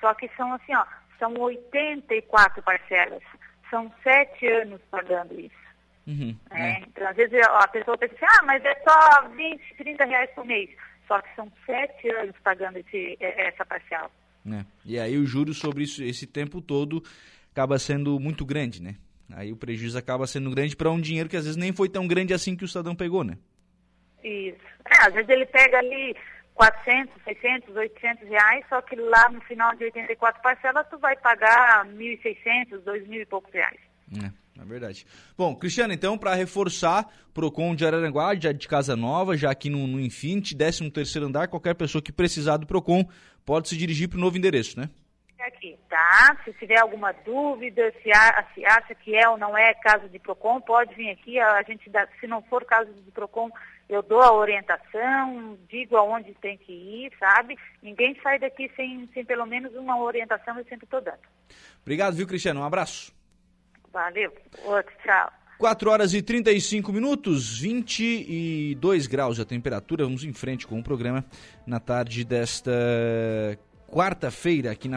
Só 0.00 0.12
que 0.14 0.28
são 0.36 0.52
assim, 0.52 0.74
ó, 0.74 0.84
são 1.18 1.32
84 1.38 2.62
parcelas. 2.62 3.22
São 3.70 3.92
sete 4.02 4.46
anos 4.46 4.80
pagando 4.90 5.38
isso. 5.40 5.66
Uhum, 6.06 6.36
é, 6.50 6.70
é. 6.70 6.78
Então, 6.80 7.08
às 7.08 7.16
vezes 7.16 7.40
a 7.44 7.66
pessoa 7.68 7.98
pensa 7.98 8.14
assim, 8.14 8.26
ah, 8.38 8.42
mas 8.44 8.64
é 8.64 8.74
só 8.88 9.28
20, 9.28 9.74
30 9.76 10.04
reais 10.04 10.30
por 10.34 10.44
mês. 10.44 10.70
Só 11.08 11.20
que 11.20 11.34
são 11.34 11.50
sete 11.64 12.08
anos 12.10 12.34
pagando 12.42 12.78
esse, 12.78 13.16
é, 13.20 13.48
essa 13.48 13.64
parcial. 13.64 14.10
É. 14.52 14.64
E 14.84 14.98
aí 14.98 15.16
o 15.16 15.26
juros 15.26 15.58
sobre 15.58 15.84
isso, 15.84 16.02
esse 16.02 16.26
tempo 16.26 16.60
todo 16.60 17.02
acaba 17.52 17.78
sendo 17.78 18.18
muito 18.20 18.44
grande, 18.44 18.82
né? 18.82 18.96
Aí 19.32 19.50
o 19.50 19.56
prejuízo 19.56 19.98
acaba 19.98 20.26
sendo 20.26 20.50
grande 20.50 20.76
para 20.76 20.90
um 20.90 21.00
dinheiro 21.00 21.28
que 21.28 21.36
às 21.36 21.44
vezes 21.44 21.56
nem 21.56 21.72
foi 21.72 21.88
tão 21.88 22.06
grande 22.06 22.32
assim 22.32 22.54
que 22.54 22.64
o 22.64 22.68
cidadão 22.68 22.94
pegou, 22.94 23.24
né? 23.24 23.36
Isso. 24.22 24.58
É, 24.84 25.06
às 25.06 25.14
vezes 25.14 25.28
ele 25.28 25.46
pega 25.46 25.78
ali 25.78 26.14
400, 26.54 27.12
600, 27.24 27.76
800 27.76 28.28
reais, 28.28 28.64
só 28.68 28.80
que 28.82 28.96
lá 28.96 29.28
no 29.30 29.40
final 29.42 29.74
de 29.74 29.84
84 29.84 30.40
parcelas 30.42 30.86
tu 30.88 30.98
vai 30.98 31.16
pagar 31.16 31.84
1.600, 31.86 32.82
2.000 32.82 33.20
e 33.20 33.26
poucos 33.26 33.52
reais. 33.52 33.80
É, 34.24 34.30
é 34.62 34.64
verdade. 34.64 35.06
Bom, 35.36 35.54
Cristiano, 35.54 35.92
então, 35.92 36.16
para 36.16 36.34
reforçar, 36.34 37.06
Procon 37.34 37.74
de 37.74 37.86
Araranguá, 37.86 38.34
já 38.34 38.52
de 38.52 38.66
Casa 38.68 38.96
Nova, 38.96 39.36
já 39.36 39.50
aqui 39.50 39.68
no, 39.68 39.86
no 39.86 40.00
Infinity, 40.00 40.56
13 40.56 40.90
terceiro 40.90 41.26
andar, 41.26 41.48
qualquer 41.48 41.74
pessoa 41.74 42.02
que 42.02 42.12
precisar 42.12 42.56
do 42.56 42.66
Procon 42.66 43.08
pode 43.44 43.68
se 43.68 43.76
dirigir 43.76 44.08
para 44.08 44.18
o 44.18 44.20
novo 44.20 44.36
endereço, 44.36 44.78
né? 44.78 44.88
aqui, 45.46 45.78
tá? 45.88 46.36
Se 46.44 46.52
tiver 46.54 46.78
alguma 46.78 47.12
dúvida, 47.12 47.92
se, 48.02 48.10
se, 48.54 48.64
acha 48.64 48.94
que 48.94 49.14
é 49.14 49.28
ou 49.28 49.38
não 49.38 49.56
é 49.56 49.72
caso 49.74 50.08
de 50.08 50.18
PROCON, 50.18 50.60
pode 50.60 50.94
vir 50.94 51.10
aqui, 51.10 51.38
a 51.38 51.62
gente 51.62 51.88
dá, 51.88 52.06
se 52.20 52.26
não 52.26 52.42
for 52.42 52.64
caso 52.64 52.92
de 52.92 53.10
PROCON, 53.10 53.50
eu 53.88 54.02
dou 54.02 54.20
a 54.20 54.32
orientação, 54.32 55.56
digo 55.68 55.96
aonde 55.96 56.34
tem 56.34 56.58
que 56.58 56.72
ir, 56.72 57.12
sabe? 57.18 57.56
Ninguém 57.82 58.18
sai 58.22 58.38
daqui 58.38 58.70
sem, 58.74 59.08
sem 59.14 59.24
pelo 59.24 59.46
menos 59.46 59.74
uma 59.74 60.00
orientação, 60.00 60.58
eu 60.58 60.64
sempre 60.64 60.84
estou 60.84 61.00
dando. 61.00 61.20
Obrigado, 61.82 62.14
viu, 62.14 62.26
Cristiano? 62.26 62.60
Um 62.60 62.64
abraço. 62.64 63.14
Valeu. 63.96 64.30
Outro, 64.66 64.92
tchau. 65.02 65.32
4 65.56 65.90
horas 65.90 66.12
e 66.12 66.20
35 66.20 66.92
minutos, 66.92 67.58
22 67.58 69.06
graus 69.06 69.40
a 69.40 69.44
temperatura. 69.46 70.04
Vamos 70.04 70.22
em 70.22 70.34
frente 70.34 70.66
com 70.66 70.78
o 70.78 70.82
programa 70.82 71.24
na 71.66 71.80
tarde 71.80 72.22
desta 72.22 72.70
quarta-feira 73.90 74.70
aqui 74.70 74.86
na 74.86 74.94